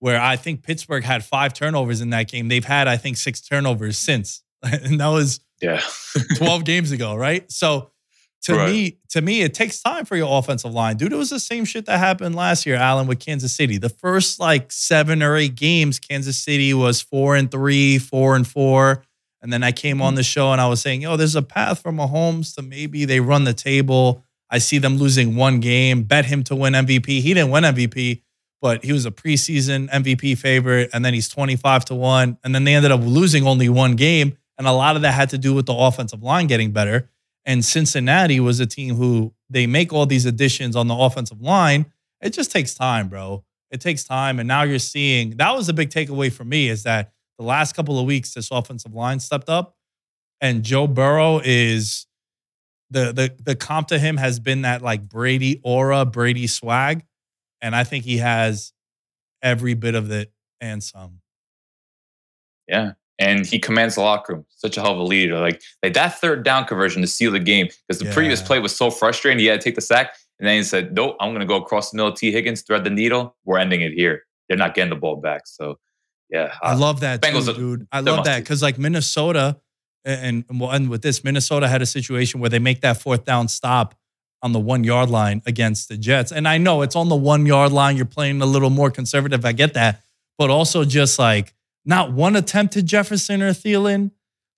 [0.00, 2.48] where I think Pittsburgh had five turnovers in that game.
[2.48, 4.42] They've had, I think, six turnovers since.
[4.62, 5.80] and that was yeah
[6.36, 7.50] 12 games ago, right?
[7.52, 7.90] So
[8.42, 8.70] to right.
[8.70, 10.96] me, to me, it takes time for your offensive line.
[10.96, 13.76] Dude, it was the same shit that happened last year, Alan, with Kansas City.
[13.76, 18.46] The first like seven or eight games, Kansas City was four and three, four and
[18.46, 19.04] four.
[19.42, 21.82] And then I came on the show and I was saying, yo, there's a path
[21.82, 24.22] for Mahomes to maybe they run the table.
[24.50, 27.06] I see them losing one game, bet him to win MVP.
[27.06, 28.22] He didn't win MVP,
[28.60, 32.38] but he was a preseason MVP favorite, and then he's 25 to 1.
[32.42, 34.36] And then they ended up losing only one game.
[34.58, 37.08] And a lot of that had to do with the offensive line getting better.
[37.46, 41.86] And Cincinnati was a team who they make all these additions on the offensive line.
[42.20, 43.44] It just takes time, bro.
[43.70, 44.38] It takes time.
[44.38, 47.74] And now you're seeing that was a big takeaway for me is that the last
[47.74, 49.76] couple of weeks, this offensive line stepped up.
[50.40, 52.06] And Joe Burrow is
[52.90, 57.04] the the the comp to him has been that like Brady aura, Brady swag
[57.60, 58.72] and I think he has
[59.42, 61.20] every bit of it and some.
[62.68, 62.92] Yeah.
[63.20, 64.46] And he commands the locker room.
[64.56, 65.38] Such a hell of a leader.
[65.38, 68.14] Like, like that third down conversion to seal the game because the yeah.
[68.14, 69.38] previous play was so frustrating.
[69.38, 70.14] He had to take the sack.
[70.38, 72.12] And then he said, Nope, I'm going to go across the middle.
[72.12, 73.36] Tee Higgins, thread the needle.
[73.44, 74.22] We're ending it here.
[74.48, 75.42] They're not getting the ball back.
[75.44, 75.78] So,
[76.30, 76.54] yeah.
[76.62, 77.88] I uh, love that, Bengals too, dude.
[77.92, 79.60] I love that because, like, Minnesota,
[80.04, 83.26] and, and we'll end with this Minnesota had a situation where they make that fourth
[83.26, 83.94] down stop
[84.42, 86.32] on the one yard line against the Jets.
[86.32, 87.96] And I know it's on the one yard line.
[87.96, 89.44] You're playing a little more conservative.
[89.44, 90.02] I get that.
[90.38, 91.52] But also just like
[91.84, 94.10] not one attempt to Jefferson or Thielen.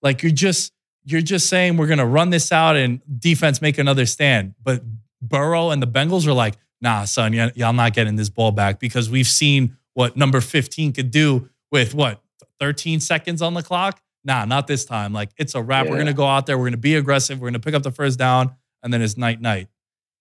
[0.03, 0.73] Like you're just
[1.05, 4.55] you're just saying we're gonna run this out and defense make another stand.
[4.63, 4.83] But
[5.21, 8.81] Burrow and the Bengals are like, nah, son, y- y'all not getting this ball back
[8.81, 12.21] because we've seen what number 15 could do with what
[12.61, 14.01] 13 seconds on the clock.
[14.25, 15.13] Nah, not this time.
[15.13, 15.87] Like it's a wrap.
[15.87, 15.93] Yeah.
[15.93, 16.59] We're gonna go out there.
[16.59, 17.41] We're gonna be aggressive.
[17.41, 19.69] We're gonna pick up the first down, and then it's night night.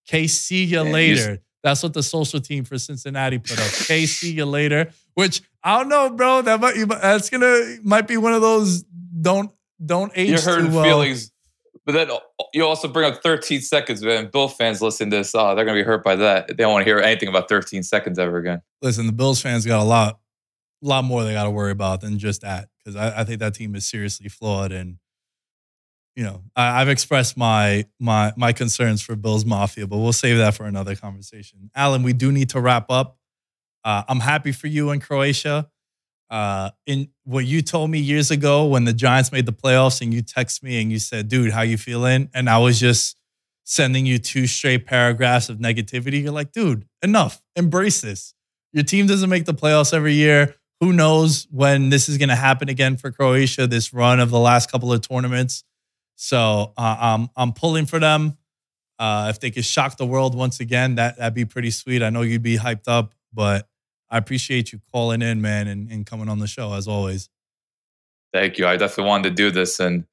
[0.08, 1.42] K, see you later.
[1.64, 3.66] That's what the social team for Cincinnati put up.
[3.82, 4.90] okay, see you later.
[5.14, 6.42] Which I don't know, bro.
[6.42, 9.52] That might that's gonna might be one of those don't
[9.84, 10.30] don't age.
[10.30, 10.84] You're hurting well.
[10.84, 11.32] feelings,
[11.86, 12.10] but then
[12.54, 14.30] you also bring up 13 seconds, man.
[14.32, 15.36] Bill fans listen to this.
[15.36, 16.48] Oh, they're gonna be hurt by that.
[16.48, 18.62] They don't want to hear anything about 13 seconds ever again.
[18.82, 20.20] Listen, the Bills fans got a lot,
[20.82, 23.54] lot more they got to worry about than just that because I, I think that
[23.54, 24.98] team is seriously flawed and
[26.16, 30.38] you know, I, have expressed my my my concerns for Bills Mafia, but we'll save
[30.38, 31.70] that for another conversation.
[31.76, 33.18] Alan, we do need to wrap up.
[33.84, 35.70] Uh, I'm happy for you in Croatia.
[36.30, 40.14] Uh, in what you told me years ago when the Giants made the playoffs, and
[40.14, 43.18] you text me and you said, "Dude, how you feeling?" And I was just
[43.72, 47.42] sending you two straight paragraphs of negativity, you're like, dude, enough.
[47.56, 48.34] Embrace this.
[48.74, 50.56] Your team doesn't make the playoffs every year.
[50.82, 54.40] Who knows when this is going to happen again for Croatia, this run of the
[54.40, 55.64] last couple of tournaments.
[56.24, 58.38] So uh, I'm, I'm pulling for them.
[59.00, 62.04] Uh, if they could shock the world once again, that, that'd be pretty sweet.
[62.04, 63.68] I know you'd be hyped up, but
[64.08, 67.28] I appreciate you calling in, man, and, and coming on the show as always.
[68.32, 68.68] Thank you.
[68.68, 69.80] I definitely wanted to do this.
[69.80, 70.06] And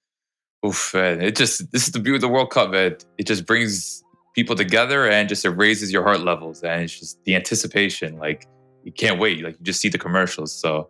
[0.64, 2.96] oof, man, it just, this is the beauty of the World Cup, man.
[3.18, 4.02] It just brings
[4.34, 6.62] people together and just it raises your heart levels.
[6.62, 8.16] And it's just the anticipation.
[8.16, 8.46] Like,
[8.82, 9.44] you can't wait.
[9.44, 10.58] Like, you just see the commercials.
[10.58, 10.88] So,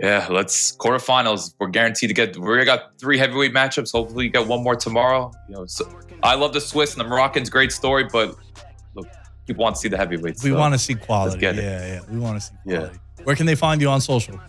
[0.00, 1.54] yeah, let's quarterfinals.
[1.58, 2.36] We're guaranteed to get.
[2.36, 3.92] We got three heavyweight matchups.
[3.92, 5.32] Hopefully, you get one more tomorrow.
[5.48, 5.90] You know, so
[6.22, 7.50] I love the Swiss and the Moroccans.
[7.50, 8.36] Great story, but
[8.94, 9.08] look,
[9.46, 10.44] people want to see the heavyweights.
[10.44, 11.44] We so want to see quality.
[11.44, 12.00] Yeah, yeah.
[12.10, 12.98] We want to see quality.
[13.18, 13.24] Yeah.
[13.24, 14.40] Where can they find you on social?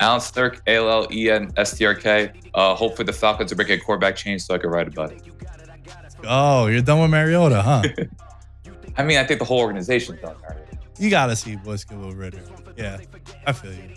[0.00, 2.30] Allen Strk, A L L E N S T R K.
[2.54, 5.22] Uh, hopefully the Falcons are making a quarterback change so I can write about it.
[6.24, 7.82] Oh, you're done with Mariota, huh?
[8.96, 10.78] I mean, I think the whole organization's done Mariota.
[10.98, 12.42] You gotta see what's good with Ridder.
[12.76, 12.98] Yeah,
[13.46, 13.94] I feel you.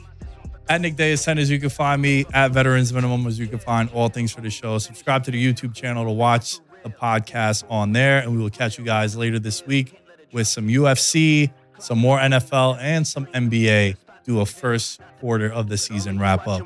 [0.71, 3.59] At Nick Day 10 as you can find me at Veterans Minimum as you can
[3.59, 4.77] find all things for the show.
[4.77, 8.77] Subscribe to the YouTube channel to watch the podcast on there, and we will catch
[8.79, 10.01] you guys later this week
[10.31, 13.97] with some UFC, some more NFL, and some NBA.
[14.23, 16.61] Do a first quarter of the season wrap up.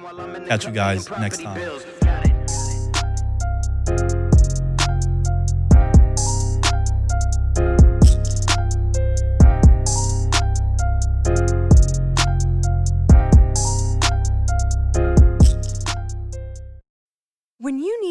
[0.45, 1.59] Catch you guys next time.